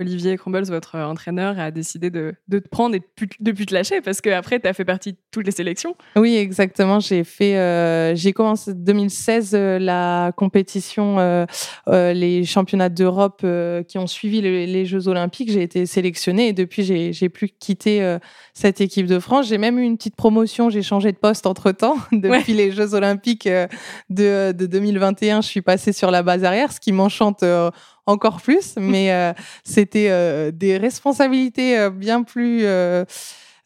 [0.01, 4.01] Olivier Crumbles, votre entraîneur, a décidé de, de te prendre et de plus te lâcher
[4.01, 5.97] parce qu'après, tu as fait partie de toutes les sélections.
[6.17, 7.01] Oui, exactement.
[7.01, 11.47] J'ai fait, euh, j'ai commencé 2016 euh, la compétition, euh,
[11.89, 15.51] euh, les championnats d'Europe euh, qui ont suivi les, les Jeux Olympiques.
[15.51, 18.17] J'ai été sélectionnée et depuis, j'ai, j'ai plus quitté
[18.55, 19.49] cette équipe de France.
[19.49, 20.71] J'ai même eu une petite promotion.
[20.71, 21.97] J'ai changé de poste entre temps.
[22.13, 23.49] Depuis les Jeux Olympiques
[24.11, 27.45] de, de 2021, je suis passée sur la base arrière, ce qui m'enchante
[28.07, 29.33] encore plus, mais euh,
[29.65, 32.65] c'était euh, des responsabilités euh, bien plus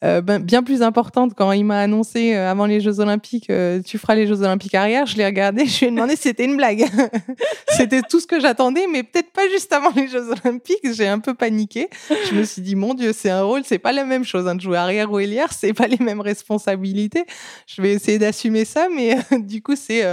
[0.01, 3.51] ben, bien plus importantes quand il m'a annoncé avant les Jeux Olympiques,
[3.85, 5.05] tu feras les Jeux Olympiques arrière.
[5.05, 6.85] Je l'ai regardé, je lui ai demandé si c'était une blague.
[7.69, 10.91] c'était tout ce que j'attendais, mais peut-être pas juste avant les Jeux Olympiques.
[10.93, 11.89] J'ai un peu paniqué.
[12.09, 14.47] Je me suis dit, mon Dieu, c'est un rôle, c'est pas la même chose.
[14.47, 17.25] Hein, de jouer arrière ou ailière, c'est pas les mêmes responsabilités.
[17.67, 20.03] Je vais essayer d'assumer ça, mais du coup, c'est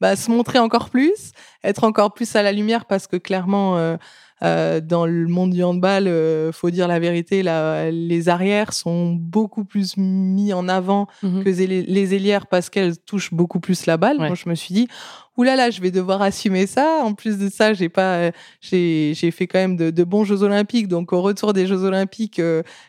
[0.00, 1.32] bah, se montrer encore plus,
[1.62, 3.96] être encore plus à la lumière parce que clairement,
[4.42, 9.64] euh, dans le monde du handball, euh, faut dire la vérité, les arrières sont beaucoup
[9.64, 11.44] plus mis en avant mhm.
[11.44, 14.18] que les, les ailières parce qu'elles touchent beaucoup plus la balle.
[14.18, 14.88] Moi, je me suis dit,
[15.36, 17.00] oulala, là là, je vais devoir assumer ça.
[17.02, 20.42] En plus de ça, j'ai pas, j'ai, j'ai fait quand même de, de, bons Jeux
[20.42, 20.88] Olympiques.
[20.88, 22.40] Donc au retour des Jeux Olympiques,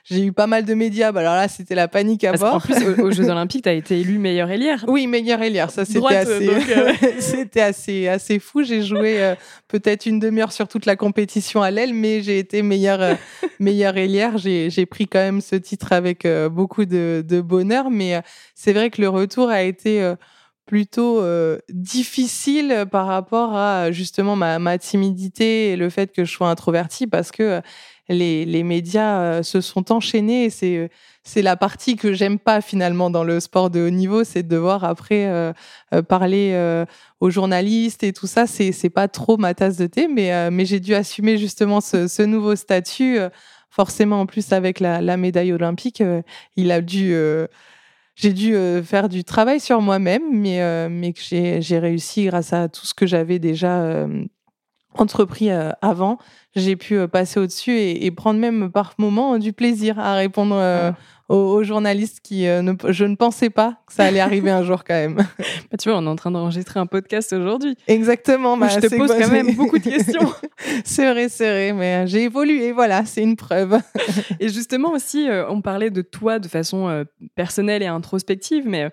[0.04, 1.12] j'ai eu pas mal de médias.
[1.12, 2.56] Bah, alors là, c'était la panique à bord.
[2.56, 4.86] En plus, aux, Jeux Olympiques, tu as été élu meilleur ailière.
[4.88, 5.72] Oui, meilleur ailière.
[5.72, 6.50] Ça, c'était assez,
[7.20, 8.64] c'était assez, assez fou.
[8.64, 9.34] J'ai joué
[9.68, 13.18] peut-être une demi-heure sur toute la compétition à l'aile, mais j'ai été meilleure,
[13.60, 14.38] meilleure ailière.
[14.38, 17.90] J'ai, j'ai pris quand même ce titre avec beaucoup de, de bonheur.
[17.90, 18.22] Mais
[18.56, 20.14] c'est vrai que le retour a été
[20.68, 26.50] plutôt euh, difficile par rapport à justement ma, timidité et le fait que je sois
[26.50, 27.62] introvertie parce que euh,
[28.10, 30.90] les, les médias euh, se sont enchaînés c'est
[31.24, 34.48] c'est la partie que j'aime pas finalement dans le sport de haut niveau, c'est de
[34.48, 35.54] devoir après
[36.08, 36.86] parler
[37.20, 38.48] aux journalistes et tout ça.
[38.48, 42.08] C'est c'est pas trop ma tasse de thé, mais mais j'ai dû assumer justement ce,
[42.08, 43.20] ce nouveau statut.
[43.70, 46.02] forcément, en plus avec la, la médaille olympique,
[46.56, 47.14] il a dû
[48.18, 52.52] j'ai dû euh, faire du travail sur moi-même, mais, euh, mais que j'ai réussi grâce
[52.52, 54.26] à tout ce que j'avais déjà euh,
[54.96, 56.18] entrepris avant.
[56.56, 60.56] J'ai pu passer au-dessus et, et, prendre même par moments du plaisir à répondre
[61.30, 64.84] aux, journalistes qui euh, ne, je ne pensais pas que ça allait arriver un jour
[64.84, 65.18] quand même.
[65.70, 67.76] Bah, tu vois, on est en train d'enregistrer un podcast aujourd'hui.
[67.88, 68.56] Exactement.
[68.56, 70.32] Bah, je te pose quand même beaucoup de questions.
[70.86, 73.78] c'est vrai, c'est vrai, mais euh, j'ai évolué, voilà, c'est une preuve.
[74.40, 78.90] et justement aussi, euh, on parlait de toi de façon personnelle et introspective, mais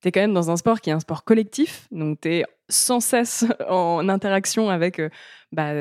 [0.00, 2.44] tu es quand même dans un sport qui est un sport collectif, donc tu es
[2.68, 5.00] sans cesse en interaction avec
[5.50, 5.72] bah,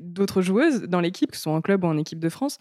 [0.00, 2.58] d'autres joueuses dans l'équipe, que ce soit en club ou en équipe de France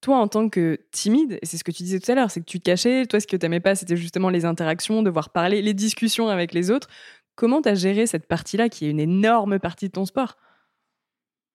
[0.00, 2.40] toi, en tant que timide, et c'est ce que tu disais tout à l'heure, c'est
[2.40, 5.30] que tu te cachais, toi, ce que tu n'aimais pas, c'était justement les interactions, devoir
[5.30, 6.88] parler, les discussions avec les autres.
[7.34, 10.36] Comment tu as géré cette partie-là, qui est une énorme partie de ton sport?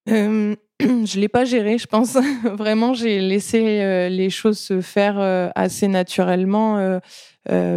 [0.10, 2.18] Euh, Je ne l'ai pas géré, je pense.
[2.44, 7.00] Vraiment, j'ai laissé euh, les choses se faire euh, assez naturellement,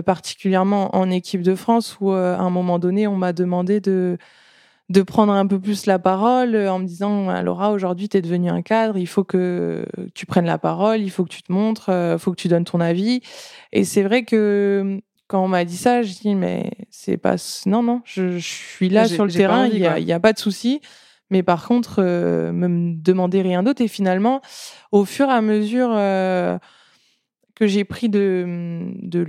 [0.04, 4.18] particulièrement en équipe de France, où à un moment donné, on m'a demandé de
[4.88, 8.16] de prendre un peu plus la parole euh, en me disant ah, Laura aujourd'hui tu
[8.16, 11.42] es devenue un cadre il faut que tu prennes la parole il faut que tu
[11.42, 13.20] te montres il euh, faut que tu donnes ton avis.
[13.72, 17.83] Et c'est vrai que quand on m'a dit ça je dis mais c'est pas non
[17.83, 20.81] non je, suis là sur le terrain il y, a, a pas de souci.
[21.31, 23.83] Mais par contre euh, me demander rien d'autre.
[23.83, 24.40] Et finalement
[24.90, 25.90] au fur et à mesure
[27.55, 29.27] que j'ai pris de de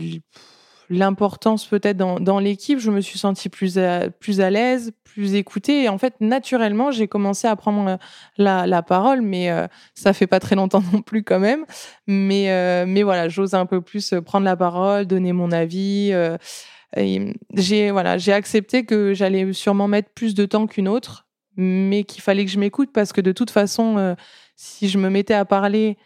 [0.89, 5.35] l'importance peut-être dans, dans l'équipe, je me suis sentie plus à, plus à l'aise, plus
[5.35, 5.83] écoutée.
[5.83, 7.97] Et en fait, naturellement, j'ai commencé à prendre euh,
[8.37, 11.65] la, la parole, mais euh, ça fait pas très longtemps non plus quand même.
[12.07, 16.11] Mais, euh, mais voilà, j'ose un peu plus prendre la parole, donner mon avis.
[16.95, 22.23] j'ai voilà, j'ai accepté que j'allais sûrement mettre plus de temps qu'une autre, mais qu'il
[22.23, 24.15] fallait que je m'écoute parce que de toute façon,
[24.55, 25.97] si je me mettais à parler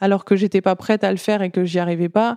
[0.00, 2.36] alors que j'étais pas prête à le faire et que j'y arrivais pas,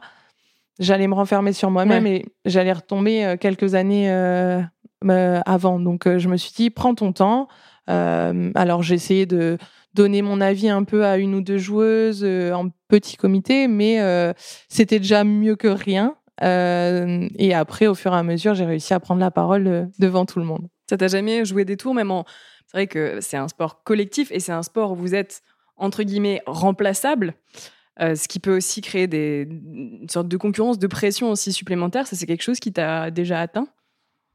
[0.80, 4.62] j'allais me renfermer sur moi-même et j'allais retomber euh, quelques années euh,
[5.06, 5.80] euh, avant.
[5.80, 7.48] Donc je me suis dit, prends ton temps.
[7.88, 9.58] alors j'ai essayé de
[9.94, 14.00] donner mon avis un peu à une ou deux joueuses en petit comité, mais
[14.68, 16.16] c'était déjà mieux que rien.
[16.42, 20.40] et après, au fur et à mesure, j'ai réussi à prendre la parole devant tout
[20.40, 20.68] le monde.
[20.90, 22.26] Ça t'a jamais joué des tours, même en...
[22.68, 25.44] C'est vrai que c'est un sport collectif et c'est un sport où vous êtes,
[25.78, 27.36] entre guillemets, remplaçable.
[28.02, 32.08] Euh, ce qui peut aussi créer des, une sorte de concurrence, de pression aussi supplémentaire.
[32.08, 33.68] Ça, c'est quelque chose qui t'a déjà atteint?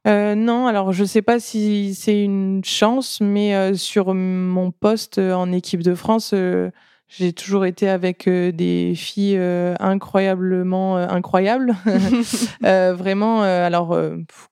[0.06, 4.70] Euh, non, alors je ne sais pas si c'est une chance, mais euh, sur mon
[4.70, 6.34] poste en équipe de France,
[7.08, 9.38] j'ai toujours été avec des filles
[9.78, 11.74] incroyablement incroyables.
[12.62, 13.94] vraiment, alors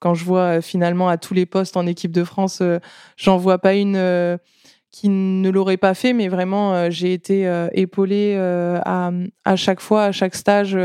[0.01, 2.63] quand je vois finalement à tous les postes en équipe de France,
[3.17, 4.39] j'en vois pas une
[4.91, 9.11] qui ne l'aurait pas fait, mais vraiment, euh, j'ai été euh, épaulée euh, à,
[9.45, 10.77] à chaque fois, à chaque stage.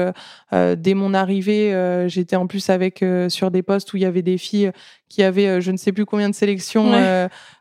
[0.51, 1.73] dès mon arrivée,
[2.07, 4.71] j'étais en plus avec sur des postes où il y avait des filles
[5.09, 6.91] qui avaient je ne sais plus combien de sélections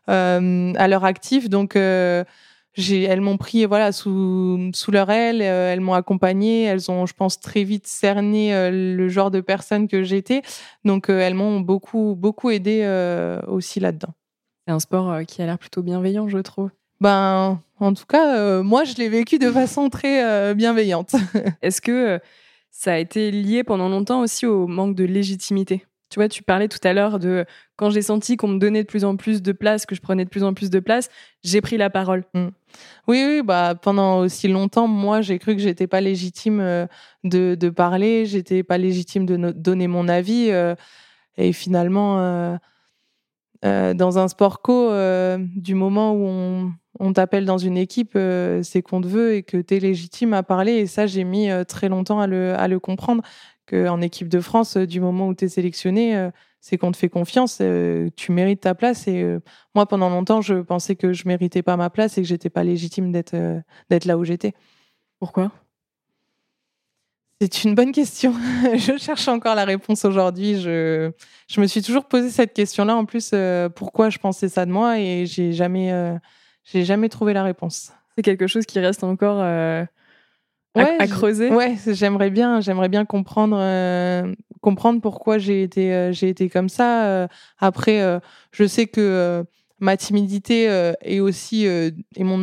[0.07, 1.49] à leur actif.
[1.49, 2.25] Donc, elles
[3.21, 7.63] m'ont pris voilà sous, sous leur aile, elles m'ont accompagnée, elles ont, je pense, très
[7.63, 10.41] vite cerné le genre de personne que j'étais.
[10.85, 12.85] Donc, elles m'ont beaucoup, beaucoup aidé
[13.47, 14.13] aussi là-dedans.
[14.65, 16.69] C'est un sport euh, qui a l'air plutôt bienveillant, je trouve.
[17.01, 21.15] Ben, en tout cas, euh, moi, je l'ai vécu de façon très euh, bienveillante.
[21.61, 22.19] Est-ce que
[22.71, 25.85] ça a été lié pendant longtemps aussi au manque de légitimité?
[26.09, 27.45] Tu vois, tu parlais tout à l'heure de
[27.75, 30.23] quand j'ai senti qu'on me donnait de plus en plus de place, que je prenais
[30.23, 31.09] de plus en plus de place,
[31.43, 32.23] j'ai pris la parole.
[32.35, 32.49] Mm.
[33.07, 36.87] Oui, oui, bah pendant aussi longtemps, moi, j'ai cru que j'étais pas légitime
[37.23, 40.51] de, de parler, j'étais pas légitime de donner mon avis,
[41.37, 42.59] et finalement
[43.63, 48.13] euh, dans un sport co, euh, du moment où on, on t'appelle dans une équipe,
[48.15, 50.73] euh, c'est qu'on te veut et que tu es légitime à parler.
[50.73, 53.23] Et ça, j'ai mis très longtemps à le, à le comprendre.
[53.65, 57.61] Qu'en équipe de France, du moment où tu es sélectionné, c'est qu'on te fait confiance,
[58.17, 59.07] tu mérites ta place.
[59.07, 59.37] Et
[59.73, 62.65] moi, pendant longtemps, je pensais que je méritais pas ma place et que j'étais pas
[62.65, 64.53] légitime d'être là où j'étais.
[65.17, 65.62] Pourquoi?
[67.43, 68.33] C'est une bonne question.
[68.75, 70.61] je cherche encore la réponse aujourd'hui.
[70.61, 71.11] Je,
[71.49, 72.95] je me suis toujours posé cette question-là.
[72.95, 76.15] En plus, euh, pourquoi je pensais ça de moi et j'ai jamais, euh,
[76.63, 77.91] j'ai jamais trouvé la réponse.
[78.15, 79.83] C'est quelque chose qui reste encore euh,
[80.75, 81.49] à, creuser.
[81.49, 83.57] Ouais, j'aimerais bien, j'aimerais bien comprendre,
[84.61, 87.27] comprendre pourquoi j'ai été, j'ai été comme ça.
[87.59, 88.19] après,
[88.51, 89.43] je sais que
[89.83, 92.37] ma timidité euh, et aussi euh, et mon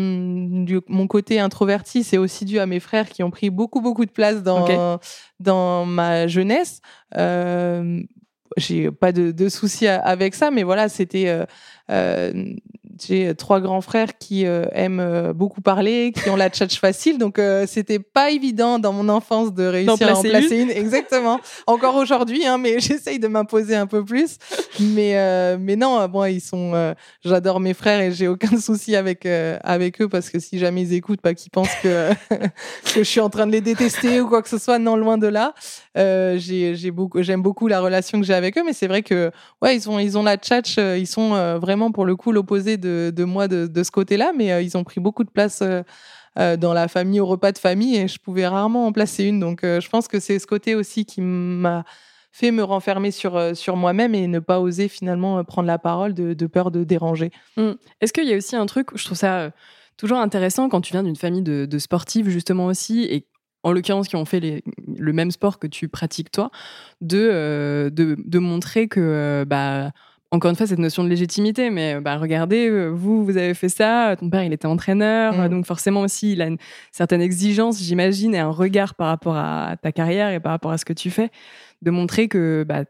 [0.88, 4.10] mon côté introverti, c'est aussi dû à mes frères qui ont pris beaucoup beaucoup de
[4.10, 4.98] place dans
[5.40, 6.82] dans ma jeunesse.
[7.16, 8.02] Euh,
[8.56, 11.46] j'ai pas de, de soucis avec ça, mais voilà, c'était
[13.06, 17.18] j'ai trois grands frères qui euh, aiment euh, beaucoup parler, qui ont la tchatch facile,
[17.18, 20.70] donc euh, c'était pas évident dans mon enfance de réussir à en placer une.
[20.70, 21.40] Exactement.
[21.66, 24.36] Encore aujourd'hui, hein, mais j'essaye de m'imposer un peu plus.
[24.80, 26.94] Mais mais non, bon, ils sont.
[27.24, 30.94] J'adore mes frères et j'ai aucun souci avec avec eux parce que si jamais ils
[30.94, 34.42] écoutent, pas qu'ils pensent que que je suis en train de les détester ou quoi
[34.42, 34.78] que ce soit.
[34.78, 35.54] Non, loin de là.
[35.96, 39.30] j'ai beaucoup j'aime beaucoup la relation que j'ai avec eux, mais c'est vrai que
[39.62, 43.12] ouais, ils ont ils ont la tchatch, ils sont vraiment pour le coup l'opposé de
[43.14, 45.82] de, moi de, ce côté-là, mais euh, ils ont pris beaucoup de place euh,
[46.38, 49.40] euh, dans la famille, au repas de famille, et je pouvais rarement en placer une.
[49.40, 51.84] Donc, je pense que c'est ce côté aussi qui m'a
[52.32, 56.46] fait me renfermer sur, sur moi-même et ne pas oser finalement prendre la parole de,
[56.46, 57.32] peur de déranger.
[57.56, 57.72] Mmh.
[58.00, 59.50] Est-ce qu'il y a aussi un truc, je trouve ça
[59.96, 63.26] toujours intéressant quand tu viens d'une famille de, de, sportifs justement aussi, et
[63.64, 66.52] en l'occurrence qui ont fait le même sport que tu pratiques toi,
[67.00, 69.44] de, de, de, montrer que...
[69.48, 69.90] bah,
[70.32, 73.68] encore une fois cette notion de légitimité, mais bah, regardez, euh, vous, vous avez fait
[73.68, 75.48] ça, ton père, il était entraîneur, mm.
[75.48, 76.58] donc forcément aussi, il a une
[76.92, 80.78] certaine exigence, j'imagine, et un regard par rapport à ta carrière et par rapport à
[80.78, 81.30] ce que tu fais,
[81.82, 82.84] de montrer que bah,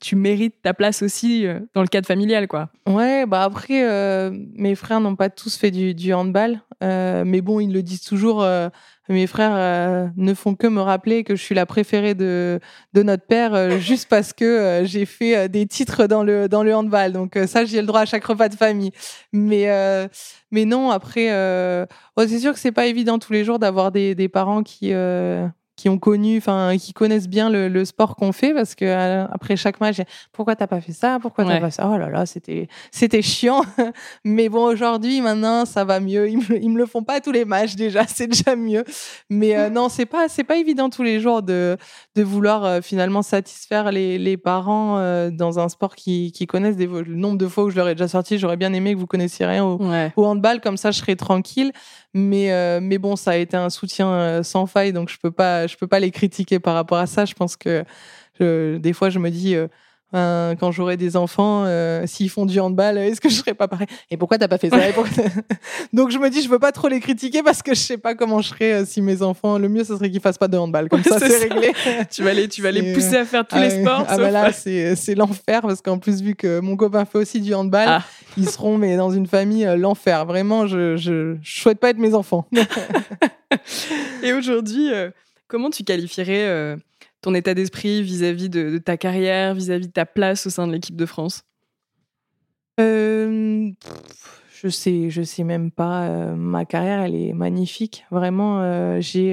[0.00, 2.70] tu, mérites ta place aussi euh, dans le cadre familial, quoi.
[2.86, 7.60] Ouais, bah après, euh, mes frères n'ont pas tous fait du, du handball, mais bon,
[7.60, 8.44] ils le disent toujours
[9.08, 12.60] mes frères euh, ne font que me rappeler que je suis la préférée de,
[12.92, 16.62] de notre père euh, juste parce que euh, j'ai fait des titres dans le, dans
[16.62, 17.12] le handball.
[17.12, 18.92] Donc ça, j'ai le droit à chaque repas de famille.
[19.32, 19.68] Mais,
[20.50, 21.28] mais non, après,
[22.16, 24.92] oh, c'est sûr que c'est pas évident tous les jours d'avoir des, des parents qui
[25.76, 29.56] qui ont connu, enfin, qui connaissent bien le, sport qu'on fait, parce que euh, après
[29.56, 29.96] chaque match,
[30.32, 33.62] pourquoi t'as pas fait ça, pourquoi t'as pas ça, oh là là, c'était, c'était chiant.
[34.24, 36.28] Mais bon, aujourd'hui, maintenant, ça va mieux.
[36.28, 38.84] Ils me, me le font pas tous les matchs déjà, c'est déjà mieux.
[39.30, 41.76] Mais euh, non, c'est pas, c'est pas évident tous les jours de,
[42.14, 44.98] de vouloir euh, finalement satisfaire les, les parents
[45.30, 47.94] dans un sport qui, qui connaissent des, le nombre de fois où je leur ai
[47.94, 48.38] déjà sorti.
[48.38, 49.80] J'aurais bien aimé que vous connaissiez rien au,
[50.16, 51.72] au handball, comme ça, je serais tranquille.
[52.14, 55.30] Mais, euh, mais bon, ça a été un soutien euh, sans faille, donc je peux
[55.30, 57.24] pas, je peux pas les critiquer par rapport à ça.
[57.24, 57.84] Je pense que
[58.40, 59.68] des fois, je me dis, euh,
[60.12, 61.66] quand j'aurai des enfants,
[62.06, 63.86] s'ils font du handball, est-ce que je serai pas pareil?
[64.10, 64.76] Et pourquoi t'as pas fait ça?
[65.92, 68.14] Donc je me dis, je veux pas trop les critiquer parce que je sais pas
[68.14, 69.58] comment je serais si mes enfants.
[69.58, 70.88] Le mieux, ce serait qu'ils fassent pas de handball.
[70.88, 71.72] Comme ça, c'est réglé.
[72.10, 74.04] tu vas les, tu vas les pousser à faire tous les sports.
[74.08, 77.54] Ah bah là, c'est l'enfer parce qu'en plus, vu que mon copain fait aussi du
[77.54, 78.02] handball, ah.
[78.36, 80.24] ils seront mais dans une famille l'enfer.
[80.26, 82.46] Vraiment, je, je, je souhaite pas être mes enfants.
[84.22, 84.90] Et aujourd'hui,
[85.48, 86.76] comment tu qualifierais
[87.22, 90.96] ton état d'esprit vis-à-vis de, ta carrière, vis-à-vis de ta place au sein de l'équipe
[90.96, 91.44] de France?
[92.80, 93.70] Euh,
[94.60, 96.08] Je sais, je sais même pas.
[96.08, 98.04] Euh, ma carrière, elle est magnifique.
[98.10, 99.32] Vraiment, euh, j'ai.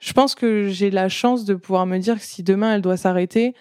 [0.00, 2.96] je pense que j'ai la chance de pouvoir me dire que si demain elle doit
[2.96, 3.54] s'arrêter,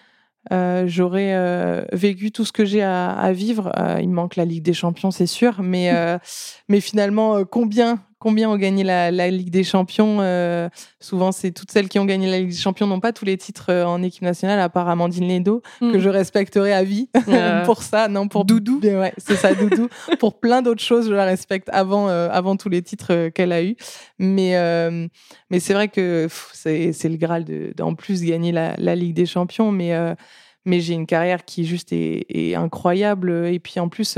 [0.52, 3.72] j'aurais vécu tout ce que j'ai à, à, vivre.
[4.02, 5.92] il me manque la Ligue des Champions, c'est sûr, mais
[6.68, 10.20] mais finalement, combien combien ont gagné la, Ligue des Champions.
[10.22, 10.70] Euh,
[11.02, 13.36] souvent, c'est toutes celles qui ont gagné la Ligue des Champions n'ont pas tous les
[13.36, 16.00] titres euh, en équipe nationale, à part Amandine Ledo, que mm.
[16.00, 17.10] je respecterai à vie
[17.66, 18.08] pour ça.
[18.08, 18.80] Non, pour Doudou.
[18.82, 19.90] Ouais, c'est ça, Doudou.
[20.20, 23.62] pour plein d'autres choses, je la respecte avant, euh, avant tous les titres qu'elle a
[23.62, 23.76] eu.
[24.20, 24.54] Mais,
[25.50, 27.44] mais c'est vrai que c'est le Graal
[27.76, 29.74] d'en plus gagner la, la, Ligue des Champions.
[29.74, 29.94] Mais
[30.66, 34.18] mais j'ai une carrière qui juste est, est, incroyable et puis en plus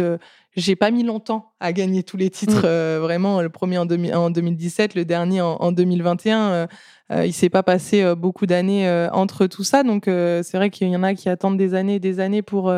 [0.55, 2.61] j'ai pas mis longtemps à gagner tous les titres.
[2.61, 2.65] Mm.
[2.65, 6.39] Euh, vraiment, le premier en, en, 2017, le dernier en, 2021.
[6.39, 6.67] Euh,
[7.11, 9.83] euh, il s'est pas passé beaucoup d'années entre tout ça.
[9.83, 12.73] Donc, c'est vrai qu'il y en a qui attendent des années et des années pour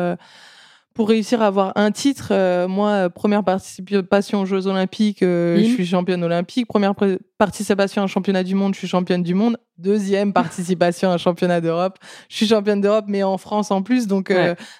[0.94, 2.32] pour réussir à avoir un titre,
[2.66, 6.66] moi, première participation aux Jeux Olympiques, je suis championne olympique.
[6.66, 6.94] Première
[7.38, 9.58] participation à un championnat du monde, je suis championne du monde.
[9.76, 11.98] Deuxième participation à un championnat d'Europe,
[12.28, 14.08] je suis championne d'Europe, mais en France en plus.
[14.08, 14.34] Donc,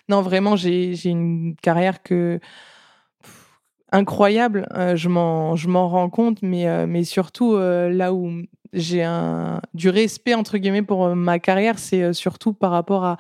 [0.09, 2.41] non, vraiment, j'ai une carrière que
[3.93, 4.67] incroyable.
[4.75, 8.31] Euh, je m'en rends compte, mais euh, mais surtout euh, là où
[8.73, 9.07] j'ai
[9.73, 13.17] du respect entre guillemets pour ma carrière, c'est surtout par rapport à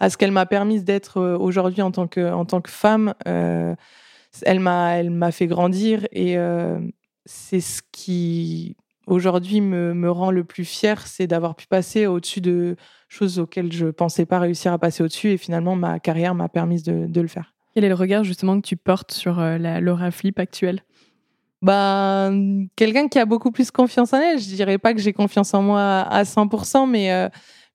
[0.00, 3.14] à ce qu'elle m'a permis d'être aujourd'hui en tant que en tant que femme.
[3.26, 6.36] elle m'a elle m'a fait grandir et
[7.26, 8.76] c'est ce qui
[9.06, 12.76] aujourd'hui me, me, rend le plus fier, c'est d'avoir pu passer au-dessus de
[13.08, 16.82] choses auxquelles je pensais pas réussir à passer au-dessus et finalement ma carrière m'a permis
[16.82, 17.52] de, de, le faire.
[17.74, 20.82] Quel est le regard justement que tu portes sur la Laura Flip actuelle?
[21.62, 22.30] Bah,
[22.74, 24.38] quelqu'un qui a beaucoup plus confiance en elle.
[24.38, 27.28] Je dirais pas que j'ai confiance en moi à 100%, mais, euh,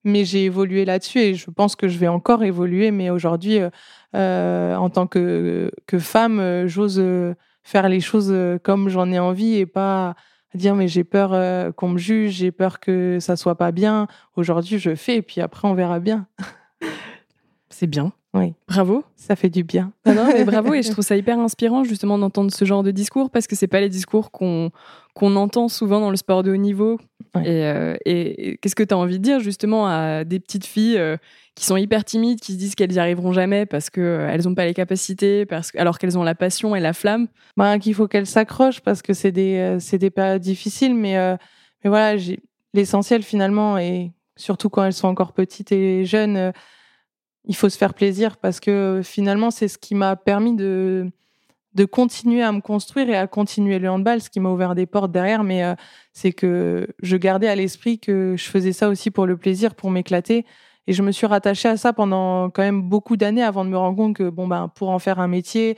[0.06, 2.90] mais j'ai évolué là-dessus et je pense que je vais encore évoluer.
[2.90, 3.70] Mais aujourd'hui, euh,
[4.14, 7.02] euh en tant que, que femme, euh, j'ose
[7.62, 10.14] faire les choses comme j'en ai envie et pas
[10.54, 14.06] dire mais j'ai peur qu'on me juge, j'ai peur que ça soit pas bien.
[14.36, 16.26] Aujourd'hui, je fais et puis après, on verra bien.
[17.68, 18.12] C'est bien.
[18.36, 18.52] Oui.
[18.68, 19.02] Bravo.
[19.16, 19.92] Ça fait du bien.
[20.04, 20.74] non, mais bravo.
[20.74, 23.66] Et je trouve ça hyper inspirant, justement, d'entendre ce genre de discours parce que c'est
[23.66, 24.70] pas les discours qu'on
[25.14, 26.98] qu'on entend souvent dans le sport de haut niveau.
[27.36, 31.16] Euh, et, qu'est-ce que tu as envie de dire, justement, à des petites filles euh,
[31.54, 34.54] qui sont hyper timides, qui se disent qu'elles n'y arriveront jamais parce qu'elles euh, n'ont
[34.54, 37.28] pas les capacités, parce que, alors qu'elles ont la passion et la flamme?
[37.56, 40.94] Bah, Qu'il faut qu'elles s'accrochent parce que c'est des, des périodes difficiles.
[40.94, 41.16] Mais,
[41.82, 42.22] mais voilà,
[42.74, 46.52] l'essentiel, finalement, et surtout quand elles sont encore petites et jeunes,
[47.46, 51.10] il faut se faire plaisir parce que finalement, c'est ce qui m'a permis de,
[51.74, 54.86] de continuer à me construire et à continuer le handball, ce qui m'a ouvert des
[54.86, 55.44] portes derrière.
[55.44, 55.74] Mais euh,
[56.12, 59.90] c'est que je gardais à l'esprit que je faisais ça aussi pour le plaisir, pour
[59.90, 60.44] m'éclater.
[60.86, 63.76] Et je me suis rattachée à ça pendant quand même beaucoup d'années avant de me
[63.76, 65.76] rendre compte que bon ben pour en faire un métier,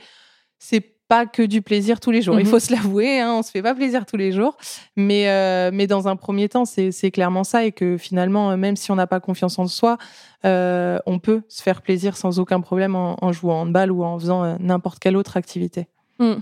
[0.59, 2.39] c'est pas que du plaisir tous les jours.
[2.39, 2.51] Il mhm.
[2.51, 4.57] faut se l'avouer, hein, on se fait pas plaisir tous les jours.
[4.95, 7.65] Mais, euh, mais dans un premier temps, c'est clairement ça.
[7.65, 9.97] Et que finalement, euh, même si on n'a pas confiance en soi,
[10.45, 14.03] euh, on peut se faire plaisir sans aucun problème en, en jouant en handball ou
[14.03, 15.87] en faisant n'importe quelle autre activité.
[16.19, 16.35] Mm.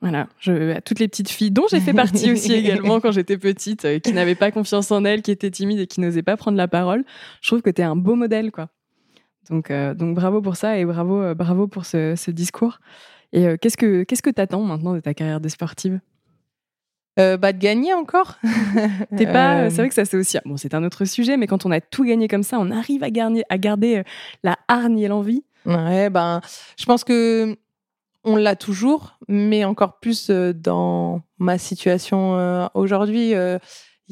[0.00, 3.38] Voilà, je, à toutes les petites filles dont j'ai fait partie aussi également quand j'étais
[3.38, 6.56] petite, qui n'avaient pas confiance en elles, qui étaient timides et qui n'osaient pas prendre
[6.56, 7.04] la parole,
[7.42, 8.50] je trouve que tu es un beau modèle.
[8.50, 8.68] quoi.
[9.50, 12.78] Donc, donc bravo pour ça et bravo, bravo pour ce, ce discours.
[13.32, 16.00] Et euh, qu'est-ce que qu'est-ce que t'attends maintenant de ta carrière de sportive?
[17.18, 18.38] Euh, bah, de gagner encore.
[19.16, 19.68] T'es pas.
[19.70, 20.38] C'est vrai que ça c'est aussi.
[20.44, 23.02] Bon, c'est un autre sujet, mais quand on a tout gagné comme ça, on arrive
[23.02, 24.02] à garder, à garder euh,
[24.42, 25.44] la hargne et l'envie.
[25.66, 26.40] Ouais, ben,
[26.78, 27.56] je pense que
[28.24, 33.34] on l'a toujours, mais encore plus dans ma situation aujourd'hui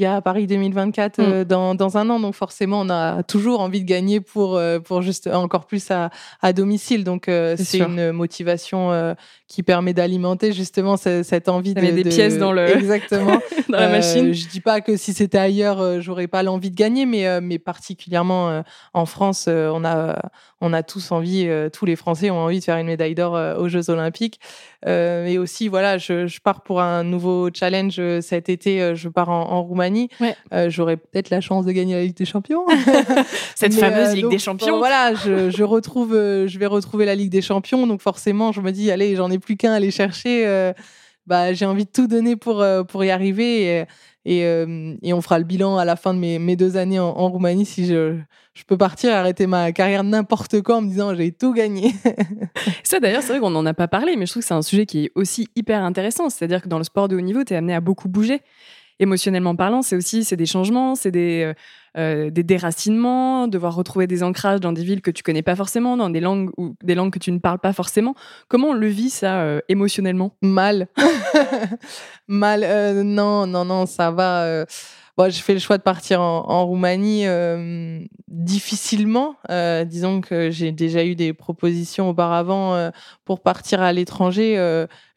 [0.01, 1.23] il y a Paris 2024 mm.
[1.23, 4.81] euh, dans, dans, un an, donc forcément on a toujours envie de gagner pour euh,
[4.81, 7.05] pour juste encore plus à, à domicile.
[7.05, 9.15] Donc euh, c'est une motivation
[9.47, 13.39] qui permet d'alimenter justement cette, envie de, des pièces dans le exactement
[13.69, 14.33] dans la machine.
[14.33, 18.63] Je dis pas que si c'était ailleurs j'aurais pas l'envie de gagner, mais mais particulièrement
[18.95, 20.19] en France on a
[20.61, 23.69] on a tous envie, tous les Français ont envie de faire une médaille d'or aux
[23.69, 24.41] Jeux Olympiques.
[24.87, 28.95] et aussi voilà, je, je, pars pour un nouveau challenge cet été.
[28.95, 30.09] Je pars en, en Roumanie
[30.53, 32.65] euh, j'aurais peut-être la chance de gagner la Ligue des Champions.
[33.55, 34.79] Cette fameuse euh, Ligue des Champions.
[34.79, 37.87] voilà, je, retrouve, euh, je vais retrouver la Ligue des Champions.
[37.87, 40.73] Donc forcément, je me dis, allez, j'en ai plus qu'un à aller chercher.
[41.27, 43.65] bah, j'ai envie de tout donner pour, pour y arriver.
[43.65, 43.85] Et,
[44.25, 44.45] et,
[45.13, 48.19] on fera le bilan à la fin de mes, deux années en, Roumanie si je,
[48.55, 51.95] je, peux partir et arrêter ma carrière n'importe quoi en me disant j'ai tout gagné.
[52.85, 54.63] Ça d'ailleurs, c'est vrai qu'on n'en a pas parlé, mais je trouve que c'est un
[54.63, 56.29] sujet qui est aussi hyper intéressant.
[56.29, 58.43] C'est-à-dire que dans le sport de haut niveau, tu es amené à beaucoup bouger
[59.01, 61.55] émotionnellement parlant, c'est aussi c'est des changements, c'est des, euh,
[61.97, 66.11] euh, déracinements, devoir retrouver des ancrages dans des villes que tu connais pas forcément, dans
[66.11, 68.15] des langues ou des langues que tu ne parles pas forcément.
[68.49, 70.37] Comment on le vit ça euh, émotionnellement?
[70.43, 70.87] Mal,
[72.29, 72.61] mal.
[73.05, 74.65] non, non, non, ça va
[75.29, 79.35] j'ai fait le choix de partir en, Roumanie euh, difficilement.
[79.51, 82.91] Euh, disons que j'ai déjà eu des propositions auparavant euh,
[83.25, 84.57] pour partir à l'étranger.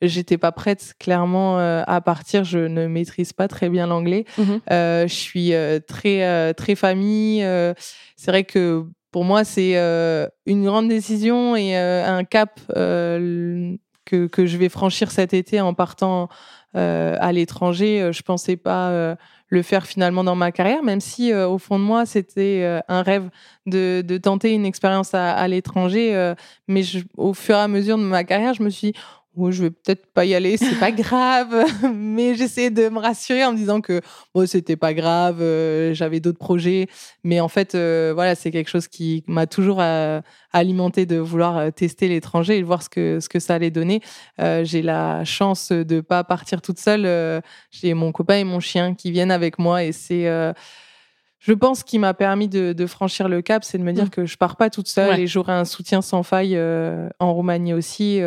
[0.01, 2.43] J'étais pas prête clairement à partir.
[2.43, 4.25] Je ne maîtrise pas très bien l'anglais.
[4.37, 4.61] Mhm.
[4.69, 5.53] je suis
[5.87, 7.41] très très famille.
[8.15, 9.75] c'est vrai que pour moi c'est
[10.45, 12.59] une grande décision et un cap
[14.05, 16.27] que que je vais franchir cet été en partant
[16.73, 18.09] à l'étranger.
[18.11, 19.15] Je pensais pas
[19.53, 22.81] le faire finalement dans ma carrière, même si euh, au fond de moi c'était euh,
[22.87, 23.29] un rêve
[23.67, 26.15] de, tenter une expérience à, l'étranger.
[26.15, 26.33] Euh,
[26.67, 26.81] mais
[27.15, 28.93] au fur et à mesure de ma carrière, je me suis
[29.35, 31.65] oh, je vais peut-être pas y aller, c'est pas grave.
[31.93, 34.01] mais j'essaie de me rassurer en me disant que
[34.33, 36.87] bon, c'était pas grave, euh, j'avais d'autres projets.
[37.23, 40.21] Mais en fait, euh, voilà, c'est quelque chose qui m'a toujours euh,
[40.51, 44.01] alimenté de vouloir tester l'étranger et voir ce que ce que ça allait donner.
[44.37, 47.41] j'ai la chance de pas partir toute seule.
[47.71, 50.25] j'ai mon copain et mon chien qui viennent avec moi et c'est
[51.39, 54.09] je pense qu'il m'a permis de, de, franchir le cap, c'est de me dire mmh.
[54.11, 56.57] que je pars pas toute seule et j'aurai un soutien sans faille
[57.19, 58.21] en Roumanie aussi.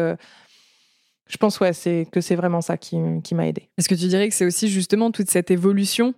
[1.26, 3.68] Je pense ouais, c'est que c'est vraiment ça qui, qui m'a aidé.
[3.78, 6.14] Est-ce que tu dirais que c'est aussi justement toute cette évolution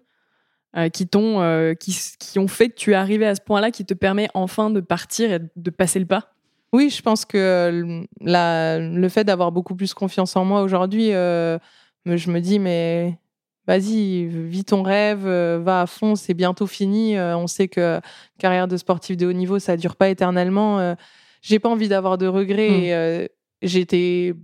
[0.92, 3.94] qui, t'ont, qui, qui ont fait que tu es arrivé à ce point-là, qui te
[3.94, 6.32] permet enfin de partir et de passer le pas?
[6.72, 12.30] Oui, je pense que la, le fait d'avoir beaucoup plus confiance en moi aujourd'hui, je
[12.30, 13.18] me dis, mais
[13.66, 17.18] vas-y, vis ton rêve, va à fond, c'est bientôt fini.
[17.18, 17.98] on sait que
[18.38, 20.94] carrière de sportif de haut niveau, ça dure pas éternellement.
[21.40, 23.24] j'ai pas envie d'avoir de regrets.
[23.24, 23.28] Mmh.
[23.62, 24.34] J'étais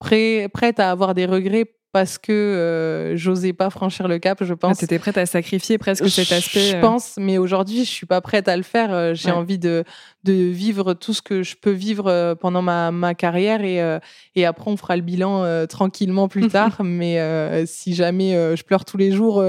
[0.00, 4.78] prête à avoir des regrets parce que euh, j'osais pas franchir le cap, je pense.
[4.78, 6.60] tu étais prête à sacrifier presque cet aspect.
[6.60, 6.80] Je euh.
[6.80, 8.92] pense, mais aujourd'hui, je suis pas prête à le faire.
[8.92, 9.84] Euh, j'ai envie de,
[10.24, 13.98] de vivre tout ce que je peux vivre pendant ma, ma carrière et,
[14.34, 16.82] et après, on fera le bilan tranquillement plus tard.
[16.84, 19.42] mais si jamais je pleure tous les jours,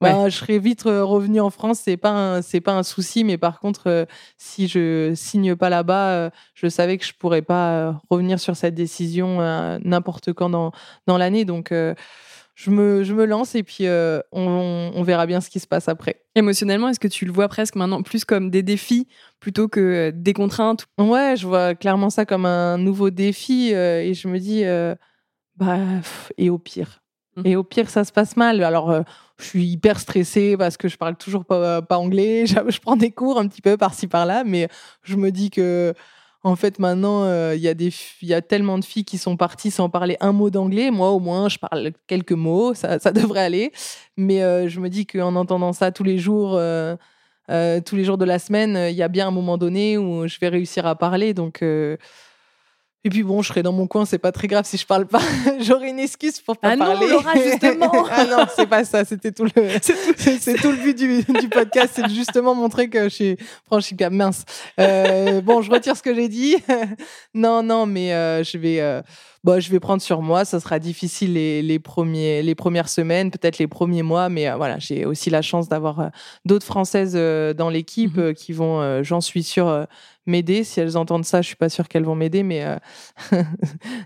[0.00, 1.80] bah, je serai vite revenu en France.
[1.84, 4.06] C'est pas c'est pas un souci, mais par contre,
[4.38, 9.38] si je signe pas là-bas, je savais que je pourrais pas revenir sur cette décision
[9.84, 10.72] n'importe quand dans,
[11.06, 11.44] dans l'année.
[11.44, 11.70] Donc
[12.54, 15.88] je me, je me lance et puis euh, on, verra bien ce qui se passe
[15.88, 16.22] après.
[16.34, 19.08] Émotionnellement, est-ce que tu le vois presque maintenant plus comme des défis
[19.40, 24.02] plutôt que euh, des contraintes Ouais, je vois clairement ça comme un nouveau défi euh,
[24.02, 24.64] et je me dis,
[25.56, 25.78] bah,
[26.36, 27.02] et au pire
[27.36, 27.42] mmh.
[27.46, 28.62] Et au pire, ça se passe mal.
[28.62, 29.02] Alors,
[29.38, 32.44] je suis hyper stressée parce que je parle toujours pas, pas anglais.
[32.46, 34.68] Je prends des cours un petit peu par-ci par-là, mais
[35.02, 35.94] je me dis que
[36.44, 37.74] en fait, maintenant, euh, il y, a
[38.22, 40.90] y a tellement de filles qui sont parties sans parler un mot d'anglais.
[40.90, 43.72] Moi, au moins, je parle quelques mots, ça, devrait aller.
[44.16, 46.96] Mais euh, je me dis qu'en entendant ça tous les jours, euh,
[47.48, 50.38] tous les jours de la semaine, il y a bien un moment donné où je
[50.40, 51.32] vais réussir à parler.
[51.32, 51.62] Donc,
[53.04, 55.06] et puis bon, je serai dans mon coin, c'est pas très grave si je parle
[55.06, 55.20] pas.
[55.60, 57.08] J'aurai une excuse pour pas ah parler.
[57.08, 57.92] Non, Laura, justement.
[58.10, 59.04] ah non, c'est pas ça.
[59.04, 59.50] C'était tout le,
[59.82, 63.36] c'est tout, le but du, du podcast, c'est justement montrer que je suis
[63.66, 64.44] franchi cap mince.
[64.78, 66.56] Euh, bon, je retire ce que j'ai dit.
[67.34, 68.80] non, non, mais euh, je vais.
[68.80, 69.02] Euh,
[69.44, 70.44] bon, je vais prendre sur moi.
[70.44, 74.56] Ça sera difficile les, les, premiers, les premières semaines, peut-être les premiers mois, mais euh,
[74.56, 76.08] voilà, j'ai aussi la chance d'avoir euh,
[76.44, 79.86] d'autres Françaises dans l'équipe mmh qui vont, j'en suis sûre,
[80.26, 80.64] m'aider.
[80.64, 82.78] Si elles entendent ça, je suis pas sûre qu'elles vont m'aider, mais euh,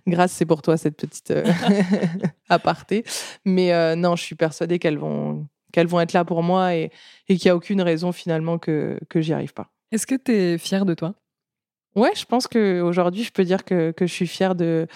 [0.07, 1.45] grâce, c'est pour toi cette petite euh,
[2.49, 3.05] aparté.
[3.45, 6.91] Mais euh, non, je suis persuadée qu'elles vont qu'elles vont être là pour moi et,
[7.29, 9.69] et qu'il n'y a aucune raison finalement que, que j'y arrive pas.
[9.93, 11.15] Est-ce que tu es fière de toi?
[11.95, 14.87] Ouais, je pense qu'aujourd'hui, je peux dire que, que je suis fière de,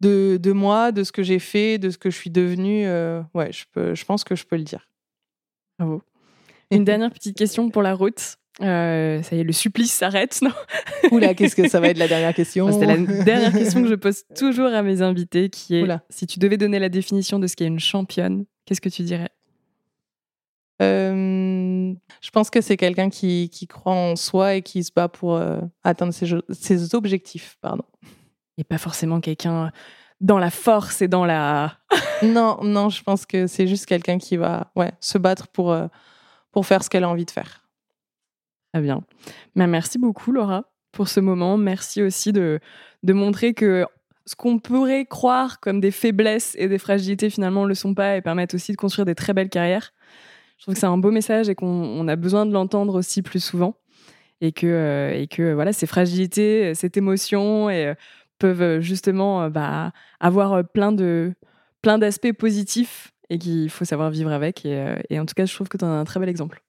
[0.00, 2.86] de, de, moi, de ce que j'ai fait, de ce que je suis devenue.
[3.34, 4.88] ouais, je, peux, je pense que je peux le dire.
[5.78, 6.02] Bravo.
[6.70, 8.36] Une dernière petite question pour la route.
[8.62, 10.52] Euh, ça y est, le supplice s'arrête, non?
[11.10, 12.72] Oula, qu'est-ce que ça va être la dernière question?
[12.72, 16.38] C'est la dernière question que je pose toujours à mes invités, qui est si tu
[16.38, 19.28] devais donner la définition de ce qu'est une championne, qu'est-ce que tu dirais?
[20.80, 25.08] Euh, Je pense que c'est quelqu'un qui, qui, croit en soi et qui se bat
[25.08, 27.84] pour euh, atteindre ses, ses, objectifs, pardon.
[28.58, 29.70] Et pas forcément quelqu'un
[30.20, 31.78] dans la force et dans la.
[32.22, 35.76] non, non, je pense que c'est juste quelqu'un qui va, ouais, se battre pour
[36.52, 37.66] pour faire ce qu'elle a envie de faire.
[38.72, 39.02] Très bien.
[39.54, 41.58] Mais merci beaucoup, Laura, pour ce moment.
[41.58, 42.60] Merci aussi de,
[43.02, 43.86] de montrer que
[44.26, 48.16] ce qu'on pourrait croire comme des faiblesses et des fragilités, finalement, ne le sont pas
[48.16, 49.92] et permettent aussi de construire des très belles carrières.
[50.58, 53.40] Je trouve que c'est un beau message et qu'on a besoin de l'entendre aussi plus
[53.40, 53.76] souvent.
[54.40, 57.94] Et que, euh, et que voilà, ces fragilités, cette émotion et, euh,
[58.38, 61.34] peuvent justement euh, bah, avoir plein de
[61.82, 64.64] plein d'aspects positifs et qu'il faut savoir vivre avec.
[64.64, 66.62] Et, en tout cas, je trouve que tu en as un très bel exemple.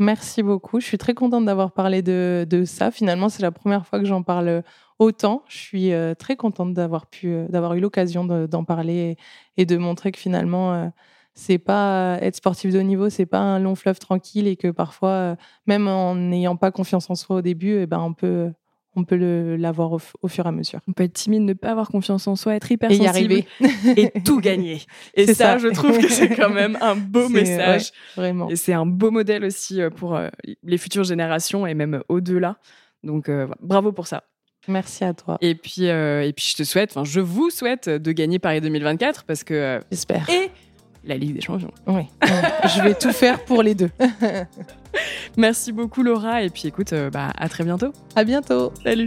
[0.00, 0.80] Merci beaucoup.
[0.80, 2.90] Je suis très contente d'avoir parlé de, ça.
[2.90, 4.62] Finalement, c'est la première fois que j'en parle
[4.98, 5.44] autant.
[5.48, 9.16] Je suis euh, très contente d'avoir pu, euh, d'avoir eu l'occasion d'en parler
[9.56, 10.88] et, de montrer que finalement, euh,
[11.34, 14.68] c'est pas être sportif de haut niveau, c'est pas un long fleuve tranquille et que
[14.68, 15.36] parfois,
[15.66, 18.52] même en n'ayant pas confiance en soi au début, eh ben on peut
[18.96, 19.16] on peut
[19.56, 20.80] l'avoir au, au, fur et à mesure.
[20.88, 23.46] On peut être timide, ne pas avoir confiance en soi, être hyper et y arriver
[23.96, 24.82] et tout gagner.
[25.14, 27.92] Et ça, ça, je trouve que c'est quand même un beau message.
[28.16, 28.48] vraiment.
[28.48, 30.28] Et c'est un beau modèle aussi euh, pour euh,
[30.62, 32.56] les futures générations et même au-delà.
[33.02, 34.24] Donc euh, bravo pour ça.
[34.66, 35.36] Merci à toi.
[35.42, 39.24] Et puis, et puis je te souhaite, enfin je vous souhaite de gagner Paris 2024
[39.24, 39.80] parce que.
[39.90, 40.28] J'espère.
[40.30, 40.50] Et
[41.06, 41.70] la Ligue des Champions.
[41.86, 42.02] Oui.
[42.22, 43.90] je vais tout faire pour les deux.
[45.36, 47.92] Merci beaucoup Laura et puis écoute, euh, bah, à très bientôt.
[48.14, 48.72] À bientôt.
[48.82, 49.06] Salut.